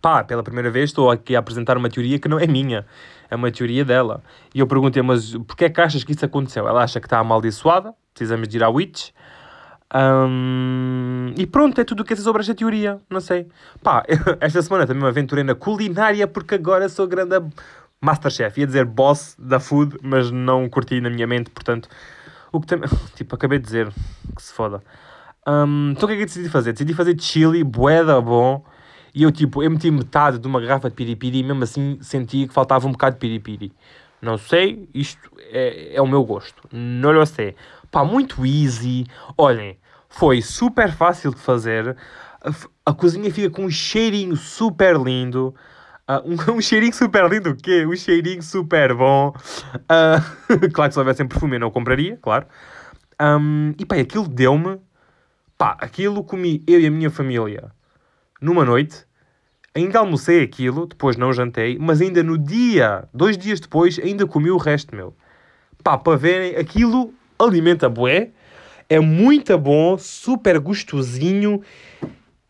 pá, 0.00 0.24
pela 0.24 0.42
primeira 0.42 0.70
vez 0.70 0.90
estou 0.90 1.10
aqui 1.10 1.36
a 1.36 1.38
apresentar 1.38 1.76
uma 1.76 1.88
teoria 1.88 2.18
que 2.18 2.28
não 2.28 2.38
é 2.38 2.46
minha, 2.46 2.86
é 3.30 3.36
uma 3.36 3.50
teoria 3.50 3.84
dela. 3.84 4.22
E 4.54 4.60
eu 4.60 4.66
perguntei, 4.66 5.02
mas 5.02 5.36
porquê 5.46 5.66
é 5.66 5.70
que 5.70 5.80
achas 5.80 6.04
que 6.04 6.12
isso 6.12 6.24
aconteceu? 6.24 6.68
Ela 6.68 6.82
acha 6.82 7.00
que 7.00 7.06
está 7.06 7.18
amaldiçoada, 7.18 7.94
precisamos 8.12 8.48
de 8.48 8.56
ir 8.56 8.64
à 8.64 8.68
Witch. 8.68 9.10
Um, 9.92 11.32
e 11.36 11.46
pronto, 11.46 11.80
é 11.80 11.84
tudo 11.84 12.00
o 12.00 12.04
que 12.04 12.12
é 12.12 12.16
sobre 12.16 12.42
esta 12.42 12.54
teoria, 12.54 13.00
não 13.10 13.20
sei. 13.20 13.46
Pá, 13.82 14.04
esta 14.40 14.62
semana 14.62 14.86
também 14.86 15.02
me 15.02 15.08
aventurei 15.08 15.42
na 15.42 15.54
culinária 15.54 16.26
porque 16.26 16.54
agora 16.54 16.88
sou 16.88 17.06
grande 17.06 17.34
Masterchef. 18.00 18.58
Ia 18.60 18.66
dizer 18.66 18.84
boss 18.84 19.36
da 19.38 19.58
food, 19.58 19.96
mas 20.02 20.30
não 20.30 20.68
curti 20.68 21.00
na 21.00 21.10
minha 21.10 21.26
mente, 21.26 21.50
portanto... 21.50 21.88
O 22.52 22.60
que 22.60 22.66
também... 22.66 22.88
Tipo, 23.14 23.34
acabei 23.34 23.58
de 23.58 23.64
dizer 23.64 23.88
que 24.34 24.42
se 24.42 24.52
foda. 24.52 24.82
Um, 25.46 25.92
então 25.92 26.04
o 26.04 26.06
que 26.08 26.14
é 26.14 26.16
que 26.16 26.22
eu 26.22 26.26
decidi 26.26 26.48
fazer? 26.48 26.72
Decidi 26.72 26.94
fazer 26.94 27.20
chili, 27.20 27.64
boeda 27.64 28.20
bom 28.20 28.64
e 29.14 29.22
eu, 29.22 29.32
tipo, 29.32 29.62
eu 29.62 29.70
meti 29.70 29.90
metade 29.90 30.38
de 30.38 30.46
uma 30.46 30.60
garrafa 30.60 30.88
de 30.88 30.94
piripiri 30.94 31.38
e 31.38 31.42
mesmo 31.42 31.64
assim 31.64 31.98
senti 32.00 32.46
que 32.46 32.54
faltava 32.54 32.86
um 32.86 32.92
bocado 32.92 33.16
de 33.16 33.20
piripiri. 33.20 33.72
Não 34.22 34.36
sei, 34.36 34.88
isto 34.94 35.30
é, 35.50 35.94
é 35.94 36.02
o 36.02 36.06
meu 36.06 36.22
gosto. 36.24 36.62
Não 36.70 37.10
lo 37.10 37.24
sei. 37.24 37.56
Pá, 37.90 38.04
muito 38.04 38.44
easy. 38.44 39.06
Olhem, 39.36 39.78
foi 40.08 40.42
super 40.42 40.92
fácil 40.92 41.34
de 41.34 41.40
fazer. 41.40 41.96
A, 42.42 42.90
a 42.90 42.94
cozinha 42.94 43.32
fica 43.32 43.50
com 43.50 43.64
um 43.64 43.70
cheirinho 43.70 44.36
super 44.36 44.96
lindo. 44.96 45.54
Uh, 46.08 46.52
um, 46.52 46.54
um, 46.56 46.60
cheirinho 46.60 46.94
super 46.94 47.28
lindo, 47.30 47.50
o 47.50 47.56
quê? 47.56 47.86
Um 47.86 47.96
cheirinho 47.96 48.42
super 48.42 48.94
bom. 48.94 49.32
Uh, 49.74 50.70
claro 50.72 50.90
que 50.90 50.94
se 50.94 50.98
houvesse 50.98 51.24
perfume 51.24 51.56
eu 51.56 51.60
não 51.60 51.70
compraria, 51.70 52.18
claro. 52.20 52.46
Um, 53.20 53.72
e 53.78 53.84
pá, 53.84 53.96
aquilo 53.96 54.28
deu-me... 54.28 54.78
Pá, 55.56 55.76
aquilo 55.78 56.24
comi 56.24 56.62
eu 56.66 56.80
e 56.80 56.86
a 56.86 56.90
minha 56.90 57.10
família 57.10 57.70
numa 58.40 58.64
noite, 58.64 59.04
ainda 59.74 59.98
almocei 59.98 60.42
aquilo, 60.42 60.86
depois 60.86 61.16
não 61.16 61.32
jantei, 61.32 61.76
mas 61.78 62.00
ainda 62.00 62.22
no 62.22 62.36
dia, 62.36 63.08
dois 63.12 63.36
dias 63.36 63.60
depois, 63.60 63.98
ainda 63.98 64.26
comi 64.26 64.50
o 64.50 64.56
resto, 64.56 64.94
meu. 64.94 65.14
Pá, 65.82 65.96
para 65.96 66.16
verem, 66.16 66.56
aquilo 66.56 67.14
alimenta 67.38 67.88
bué, 67.88 68.30
é 68.88 68.98
muito 69.00 69.56
bom, 69.56 69.96
super 69.96 70.58
gostosinho 70.58 71.62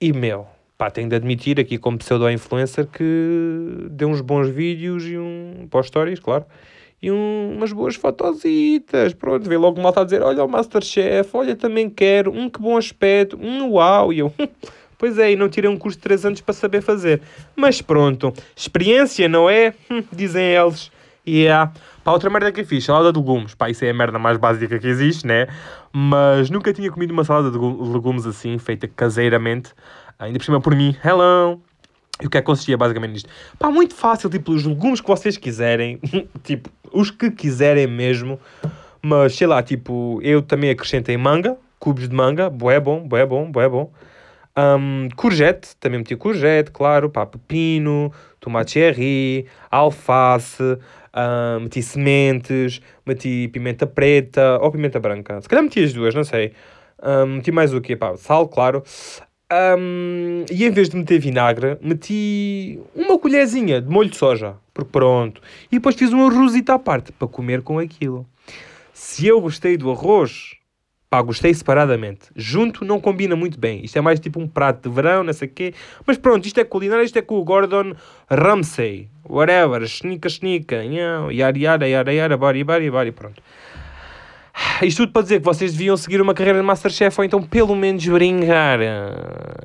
e, 0.00 0.12
meu, 0.12 0.46
pá, 0.78 0.90
tenho 0.90 1.08
de 1.08 1.16
admitir 1.16 1.60
aqui 1.60 1.76
como 1.76 1.98
pseudo-influencer 1.98 2.86
que 2.86 3.86
deu 3.90 4.08
uns 4.08 4.20
bons 4.20 4.48
vídeos 4.48 5.04
e 5.04 5.18
um 5.18 5.68
pós-stories, 5.70 6.18
claro, 6.18 6.46
e 7.02 7.10
um, 7.10 7.54
umas 7.56 7.72
boas 7.72 7.94
fotositas. 7.96 9.14
Pronto, 9.14 9.48
vê 9.48 9.56
logo 9.56 9.80
mal 9.80 9.90
está 9.90 10.02
a 10.02 10.04
dizer: 10.04 10.22
olha 10.22 10.44
o 10.44 10.48
Masterchef, 10.48 11.30
olha 11.34 11.56
também 11.56 11.88
quero, 11.88 12.32
um 12.32 12.48
que 12.48 12.60
bom 12.60 12.76
aspecto, 12.76 13.38
um 13.40 13.70
uau. 13.70 14.12
E 14.12 14.18
eu, 14.20 14.32
pois 15.00 15.18
é, 15.18 15.32
e 15.32 15.36
não 15.36 15.48
tirei 15.48 15.68
um 15.68 15.78
curso 15.78 15.96
de 15.96 16.02
3 16.02 16.26
anos 16.26 16.40
para 16.42 16.52
saber 16.52 16.82
fazer. 16.82 17.22
Mas 17.56 17.80
pronto, 17.80 18.34
experiência, 18.54 19.26
não 19.30 19.48
é? 19.48 19.72
Hum, 19.90 20.04
dizem 20.12 20.44
eles. 20.44 20.92
E 21.24 21.40
yeah. 21.40 21.72
Pá, 22.04 22.12
outra 22.12 22.28
merda 22.28 22.52
que 22.52 22.60
eu 22.60 22.66
fiz, 22.66 22.84
salada 22.84 23.10
de 23.10 23.18
legumes. 23.18 23.54
Pá, 23.54 23.70
isso 23.70 23.82
é 23.82 23.90
a 23.90 23.94
merda 23.94 24.18
mais 24.18 24.36
básica 24.36 24.78
que 24.78 24.86
existe, 24.86 25.26
né? 25.26 25.48
Mas 25.90 26.50
nunca 26.50 26.70
tinha 26.72 26.90
comido 26.90 27.12
uma 27.12 27.24
salada 27.24 27.50
de 27.50 27.58
legumes 27.58 28.26
assim, 28.26 28.58
feita 28.58 28.86
caseiramente. 28.86 29.72
Ainda 30.18 30.38
por 30.38 30.44
cima 30.44 30.60
por 30.60 30.76
mim. 30.76 30.94
Hello! 31.02 31.60
E 32.20 32.26
o 32.26 32.30
que 32.30 32.36
é 32.36 32.40
que 32.42 32.46
consistia 32.46 32.76
basicamente 32.76 33.12
nisto? 33.12 33.30
Pá, 33.58 33.70
muito 33.70 33.94
fácil, 33.94 34.28
tipo, 34.28 34.52
os 34.52 34.66
legumes 34.66 35.00
que 35.00 35.08
vocês 35.08 35.38
quiserem, 35.38 35.98
tipo, 36.44 36.68
os 36.92 37.10
que 37.10 37.30
quiserem 37.30 37.86
mesmo, 37.86 38.38
mas 39.00 39.34
sei 39.34 39.46
lá, 39.46 39.62
tipo, 39.62 40.20
eu 40.22 40.42
também 40.42 40.68
acrescentei 40.68 41.16
manga, 41.16 41.56
cubos 41.78 42.06
de 42.06 42.14
manga, 42.14 42.50
boé 42.50 42.78
bom, 42.78 43.08
boé 43.08 43.24
bom, 43.24 43.50
boé 43.50 43.66
bom. 43.66 43.90
Um, 44.56 45.08
courgette, 45.16 45.76
também 45.76 45.98
meti 45.98 46.16
courgette, 46.16 46.70
claro, 46.70 47.08
pá, 47.08 47.24
pepino, 47.24 48.12
tomate 48.40 48.72
cherry, 48.72 49.46
alface, 49.70 50.62
um, 51.14 51.60
meti 51.60 51.82
sementes, 51.82 52.80
meti 53.06 53.48
pimenta 53.48 53.86
preta 53.86 54.58
ou 54.60 54.70
pimenta 54.70 54.98
branca. 54.98 55.40
Se 55.40 55.48
calhar 55.48 55.62
meti 55.62 55.82
as 55.82 55.92
duas, 55.92 56.14
não 56.14 56.24
sei. 56.24 56.52
Um, 57.02 57.36
meti 57.36 57.52
mais 57.52 57.72
o 57.72 57.80
quê? 57.80 57.96
Pá, 57.96 58.16
sal, 58.16 58.48
claro. 58.48 58.82
Um, 59.52 60.44
e 60.50 60.64
em 60.64 60.70
vez 60.70 60.88
de 60.88 60.96
meter 60.96 61.18
vinagre, 61.18 61.76
meti 61.80 62.80
uma 62.94 63.18
colherzinha 63.18 63.80
de 63.80 63.88
molho 63.88 64.10
de 64.10 64.16
soja, 64.16 64.56
porque 64.72 64.90
pronto. 64.92 65.40
E 65.72 65.76
depois 65.76 65.96
fiz 65.96 66.12
um 66.12 66.26
arrozito 66.26 66.70
à 66.70 66.78
parte 66.78 67.12
para 67.12 67.26
comer 67.26 67.62
com 67.62 67.78
aquilo. 67.78 68.26
Se 68.92 69.26
eu 69.26 69.40
gostei 69.40 69.76
do 69.76 69.90
arroz, 69.90 70.59
gostei 71.20 71.52
separadamente. 71.52 72.28
Junto 72.36 72.84
não 72.84 73.00
combina 73.00 73.34
muito 73.34 73.58
bem. 73.58 73.84
Isto 73.84 73.98
é 73.98 74.00
mais 74.00 74.20
tipo 74.20 74.38
um 74.38 74.46
prato 74.46 74.88
de 74.88 74.94
verão, 74.94 75.24
não 75.24 75.32
sei 75.32 75.48
o 75.48 75.50
quê. 75.50 75.74
Mas 76.06 76.16
pronto, 76.16 76.46
isto 76.46 76.60
é 76.60 76.64
culinária, 76.64 77.02
isto 77.02 77.18
é 77.18 77.22
com 77.22 77.34
o 77.36 77.44
Gordon 77.44 77.94
Ramsay. 78.30 79.08
Whatever, 79.28 79.86
schnica, 79.88 80.28
schnica, 80.28 80.76
yara, 80.84 81.58
yara, 81.58 81.88
yara, 81.88 82.14
yara, 82.14 82.36
bari, 82.36 82.62
bari, 82.62 82.90
bari, 82.90 83.10
pronto. 83.10 83.42
Isto 84.82 85.02
tudo 85.02 85.12
para 85.12 85.22
dizer 85.22 85.38
que 85.40 85.44
vocês 85.44 85.72
deviam 85.72 85.96
seguir 85.96 86.20
uma 86.20 86.34
carreira 86.34 86.60
de 86.60 86.64
Masterchef 86.64 87.18
ou 87.18 87.24
então 87.24 87.42
pelo 87.42 87.74
menos 87.74 88.06
brincar. 88.06 88.78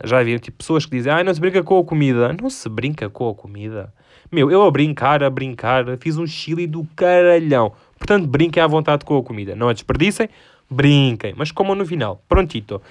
Já 0.03 0.23
viram, 0.23 0.39
tipo, 0.39 0.57
pessoas 0.57 0.85
que 0.85 0.91
dizem, 0.95 1.11
ah, 1.11 1.23
não 1.23 1.33
se 1.33 1.39
brinca 1.39 1.61
com 1.61 1.77
a 1.77 1.83
comida. 1.83 2.35
Não 2.41 2.49
se 2.49 2.67
brinca 2.67 3.07
com 3.09 3.29
a 3.29 3.35
comida. 3.35 3.93
Meu, 4.31 4.49
eu 4.49 4.63
a 4.63 4.71
brincar, 4.71 5.23
a 5.23 5.29
brincar, 5.29 5.85
fiz 5.99 6.17
um 6.17 6.25
chili 6.25 6.65
do 6.65 6.87
caralhão. 6.95 7.71
Portanto, 7.97 8.27
brinquem 8.27 8.61
à 8.61 8.67
vontade 8.67 9.05
com 9.05 9.17
a 9.17 9.23
comida. 9.23 9.55
Não 9.55 9.69
a 9.69 9.73
desperdicem, 9.73 10.27
brinquem. 10.69 11.33
Mas 11.35 11.51
comam 11.51 11.75
no 11.75 11.85
final. 11.85 12.21
Prontito. 12.27 12.81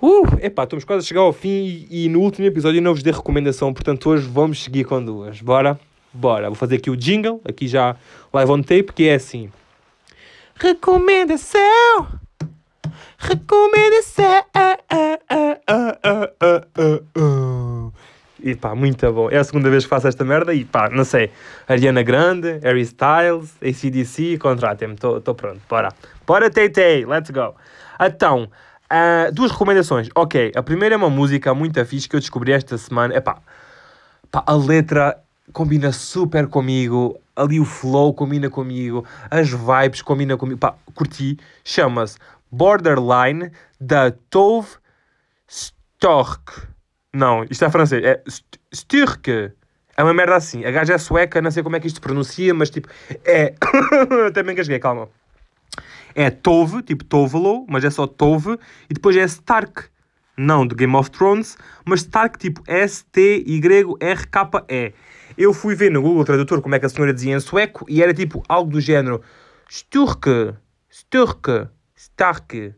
Uh, 0.00 0.26
epá, 0.40 0.64
estamos 0.64 0.84
quase 0.84 1.04
a 1.04 1.08
chegar 1.08 1.20
ao 1.20 1.32
fim 1.32 1.86
e, 1.88 2.06
e 2.06 2.08
no 2.08 2.20
último 2.20 2.46
episódio 2.46 2.78
eu 2.78 2.82
não 2.82 2.92
vos 2.92 3.02
dei 3.02 3.12
recomendação. 3.12 3.72
Portanto, 3.72 4.10
hoje 4.10 4.26
vamos 4.26 4.62
seguir 4.62 4.84
com 4.84 5.04
duas. 5.04 5.40
Bora? 5.40 5.78
Bora. 6.12 6.48
Vou 6.48 6.56
fazer 6.56 6.76
aqui 6.76 6.90
o 6.90 6.96
jingle, 6.96 7.40
aqui 7.44 7.68
já 7.68 7.96
live 8.32 8.50
on 8.50 8.62
tape, 8.62 8.92
que 8.92 9.08
é 9.08 9.14
assim. 9.14 9.50
Recomendação. 10.56 12.08
Recomendação. 13.16 14.42
E 18.42 18.58
muito 18.74 19.12
bom. 19.12 19.30
É 19.30 19.38
a 19.38 19.44
segunda 19.44 19.70
vez 19.70 19.84
que 19.84 19.88
faço 19.88 20.08
esta 20.08 20.24
merda 20.24 20.52
e 20.52 20.64
pá, 20.64 20.90
não 20.90 21.04
sei. 21.04 21.30
Ariana 21.68 22.02
Grande, 22.02 22.58
Harry 22.62 22.80
Styles, 22.80 23.54
ACDC, 23.62 24.36
contratem-me. 24.38 24.94
Estou 24.94 25.34
pronto. 25.34 25.60
Bora. 25.68 25.90
Bora, 26.26 26.50
Tay 26.50 27.04
Let's 27.04 27.30
go. 27.30 27.54
Então, 28.00 28.48
uh, 28.90 29.32
duas 29.32 29.50
recomendações. 29.50 30.08
Ok, 30.14 30.52
a 30.54 30.62
primeira 30.62 30.94
é 30.94 30.98
uma 30.98 31.10
música 31.10 31.54
muito 31.54 31.84
fixe 31.84 32.08
que 32.08 32.16
eu 32.16 32.20
descobri 32.20 32.52
esta 32.52 32.76
semana. 32.78 33.14
É 33.14 33.20
pá, 33.20 33.38
a 34.32 34.54
letra 34.54 35.22
combina 35.52 35.92
super 35.92 36.46
comigo 36.46 37.18
ali 37.34 37.58
o 37.58 37.64
flow 37.64 38.12
combina 38.14 38.48
comigo, 38.50 39.04
as 39.30 39.50
vibes 39.50 40.02
combinam 40.02 40.36
comigo. 40.36 40.58
Pá, 40.58 40.74
curti. 40.94 41.38
Chama-se 41.64 42.18
Borderline 42.50 43.50
da 43.80 44.10
Tove 44.30 44.68
Stork. 45.48 46.68
Não, 47.12 47.44
isto 47.50 47.64
é 47.64 47.70
francês. 47.70 48.04
É 48.04 48.22
Sturke. 48.74 49.52
É 49.96 50.02
uma 50.02 50.14
merda 50.14 50.36
assim. 50.36 50.64
A 50.64 50.70
gaja 50.70 50.94
é 50.94 50.98
sueca, 50.98 51.42
não 51.42 51.50
sei 51.50 51.62
como 51.62 51.76
é 51.76 51.80
que 51.80 51.86
isto 51.86 52.00
pronuncia, 52.00 52.54
mas 52.54 52.70
tipo, 52.70 52.88
é. 53.24 53.54
Até 54.28 54.42
me 54.42 54.52
engasguei, 54.52 54.78
calma. 54.78 55.08
É 56.14 56.30
Tove, 56.30 56.82
tipo 56.82 57.04
Tovelo, 57.04 57.66
mas 57.68 57.84
é 57.84 57.90
só 57.90 58.06
Tove. 58.06 58.58
E 58.88 58.94
depois 58.94 59.16
é 59.16 59.24
Stark. 59.24 59.84
Não 60.36 60.66
de 60.66 60.74
Game 60.74 60.96
of 60.96 61.10
Thrones, 61.10 61.58
mas 61.84 62.00
Stark 62.00 62.38
tipo 62.38 62.62
S-T-Y-R-K-E. 62.66 63.52
Eu 65.36 65.52
fui 65.52 65.74
ver 65.74 65.90
no 65.90 66.00
Google 66.02 66.24
Tradutor 66.24 66.62
como 66.62 66.74
é 66.74 66.78
que 66.78 66.86
a 66.86 66.88
senhora 66.88 67.12
dizia 67.12 67.36
em 67.36 67.40
sueco 67.40 67.84
e 67.88 68.02
era 68.02 68.14
tipo 68.14 68.42
algo 68.48 68.70
do 68.70 68.80
género 68.80 69.20
Sturke, 69.70 70.54
Sturke, 70.90 71.68
Stark, 71.94 72.74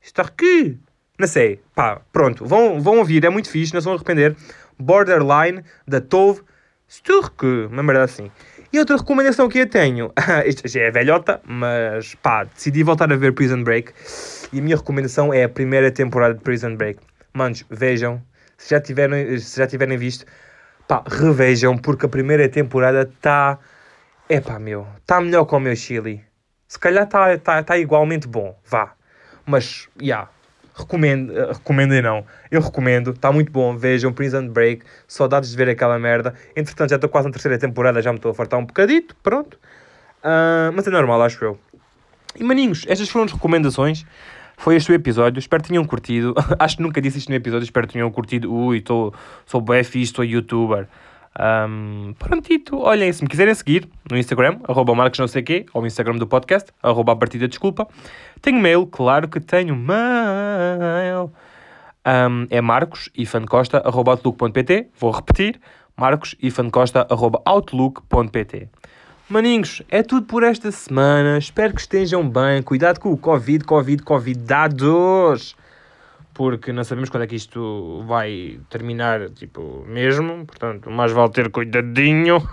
Stark. 0.00 0.78
Não 1.18 1.26
sei. 1.26 1.60
Pá, 1.74 2.00
pronto. 2.12 2.44
Vão, 2.44 2.80
vão 2.80 2.98
ouvir, 2.98 3.24
é 3.24 3.30
muito 3.30 3.48
fixe, 3.48 3.72
não 3.72 3.80
se 3.80 3.84
vão 3.84 3.94
arrepender. 3.94 4.36
Borderline, 4.78 5.62
da 5.86 6.00
Tove 6.00 6.42
Sturke. 6.88 7.68
Uma 7.70 7.82
merda 7.82 8.04
assim. 8.04 8.30
E 8.74 8.78
outra 8.80 8.96
recomendação 8.96 9.48
que 9.48 9.60
eu 9.60 9.68
tenho, 9.68 10.12
isto 10.46 10.66
já 10.66 10.80
é 10.80 10.90
velhota, 10.90 11.40
mas 11.44 12.16
pá, 12.16 12.42
decidi 12.42 12.82
voltar 12.82 13.12
a 13.12 13.14
ver 13.14 13.32
Prison 13.32 13.62
Break. 13.62 13.92
E 14.52 14.58
a 14.58 14.60
minha 14.60 14.76
recomendação 14.76 15.32
é 15.32 15.44
a 15.44 15.48
primeira 15.48 15.92
temporada 15.92 16.34
de 16.34 16.40
Prison 16.40 16.74
Break. 16.74 16.98
Manos, 17.32 17.64
vejam. 17.70 18.20
Se 18.58 18.70
já 18.74 18.80
tiverem, 18.80 19.38
se 19.38 19.60
já 19.60 19.68
tiverem 19.68 19.96
visto, 19.96 20.26
pá, 20.88 21.04
revejam, 21.06 21.78
porque 21.78 22.06
a 22.06 22.08
primeira 22.08 22.48
temporada 22.48 23.02
está. 23.02 23.60
É 24.28 24.40
pá, 24.40 24.58
meu, 24.58 24.88
está 24.98 25.20
melhor 25.20 25.44
que 25.44 25.54
o 25.54 25.60
meu 25.60 25.76
Chile. 25.76 26.24
Se 26.66 26.76
calhar 26.76 27.04
está 27.04 27.38
tá, 27.38 27.62
tá 27.62 27.78
igualmente 27.78 28.26
bom, 28.26 28.58
vá. 28.68 28.94
Mas, 29.46 29.88
já, 30.00 30.04
yeah, 30.04 30.30
recomendo, 30.74 31.30
uh, 31.30 31.52
recomendem 31.52 32.02
não. 32.02 32.24
Eu 32.50 32.60
recomendo, 32.60 33.10
está 33.10 33.30
muito 33.32 33.50
bom, 33.50 33.76
vejam 33.76 34.12
Prison 34.12 34.48
Break, 34.48 34.84
saudades 35.06 35.50
de 35.50 35.56
ver 35.56 35.68
aquela 35.68 35.98
merda. 35.98 36.34
Entretanto, 36.56 36.90
já 36.90 36.96
estou 36.96 37.08
quase 37.08 37.28
na 37.28 37.32
terceira 37.32 37.58
temporada, 37.58 38.02
já 38.02 38.10
me 38.10 38.18
estou 38.18 38.30
a 38.30 38.34
fartar 38.34 38.58
um 38.58 38.64
bocadito, 38.64 39.14
pronto. 39.22 39.54
Uh, 40.22 40.72
mas 40.74 40.86
é 40.86 40.90
normal, 40.90 41.22
acho 41.22 41.44
eu. 41.44 41.58
E 42.36 42.42
maninhos, 42.42 42.84
estas 42.88 43.08
foram 43.08 43.26
as 43.26 43.32
recomendações. 43.32 44.04
Foi 44.56 44.76
este 44.76 44.90
o 44.90 44.94
episódio, 44.94 45.38
espero 45.38 45.62
que 45.62 45.68
tenham 45.68 45.84
curtido. 45.84 46.32
Acho 46.58 46.76
que 46.76 46.82
nunca 46.82 47.00
disse 47.00 47.18
isto 47.18 47.28
no 47.28 47.34
episódio, 47.34 47.64
espero 47.64 47.88
que 47.88 47.94
tenham 47.94 48.10
curtido. 48.10 48.52
Ui, 48.52 48.80
tô, 48.80 49.12
sou 49.44 49.60
bué 49.60 49.82
fixe, 49.82 50.12
sou 50.14 50.24
youtuber. 50.24 50.86
Um, 51.36 52.14
prontito, 52.16 52.78
olhem, 52.78 53.12
se 53.12 53.22
me 53.22 53.28
quiserem 53.28 53.54
seguir 53.54 53.88
no 54.08 54.16
Instagram, 54.16 54.60
arroba 54.68 54.94
marcos 54.94 55.18
não 55.18 55.26
sei 55.26 55.42
quê, 55.42 55.66
ou 55.74 55.80
no 55.80 55.86
Instagram 55.86 56.16
do 56.16 56.26
podcast, 56.26 56.70
arroba 56.82 57.12
a 57.12 57.16
partida 57.16 57.48
desculpa. 57.48 57.88
Tenho 58.40 58.60
mail, 58.60 58.86
claro 58.86 59.28
que 59.28 59.40
tenho 59.40 59.74
mail. 59.74 61.32
Um, 62.06 62.46
é 62.50 62.60
marcos 62.60 63.10
Costa, 63.48 63.82
arroba 63.84 64.12
outlook.pt. 64.12 64.88
Vou 64.98 65.10
repetir, 65.10 65.60
marcos 65.96 66.36
Costa, 66.70 67.06
arroba 67.10 67.42
outlook.pt. 67.44 68.68
Maninhos, 69.28 69.82
é 69.88 70.02
tudo 70.02 70.26
por 70.26 70.42
esta 70.42 70.70
semana. 70.70 71.38
Espero 71.38 71.74
que 71.74 71.80
estejam 71.80 72.28
bem. 72.28 72.62
Cuidado 72.62 73.00
com 73.00 73.10
o 73.10 73.16
Covid, 73.16 73.64
Covid, 73.64 74.02
Covidados. 74.02 75.56
Porque 76.34 76.72
não 76.72 76.84
sabemos 76.84 77.10
quando 77.10 77.22
é 77.22 77.26
que 77.26 77.36
isto 77.36 78.02
vai 78.06 78.60
terminar, 78.68 79.30
tipo, 79.30 79.84
mesmo. 79.86 80.44
Portanto, 80.44 80.90
mais 80.90 81.12
vale 81.12 81.30
ter 81.30 81.50
cuidadinho. 81.50 82.42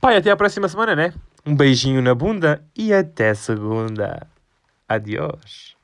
Pai, 0.00 0.16
até 0.16 0.30
a 0.30 0.36
próxima 0.36 0.68
semana, 0.68 0.94
né? 0.94 1.12
Um 1.46 1.56
beijinho 1.56 2.02
na 2.02 2.14
bunda 2.14 2.62
e 2.76 2.92
até 2.92 3.32
segunda. 3.34 4.26
Adiós. 4.88 5.75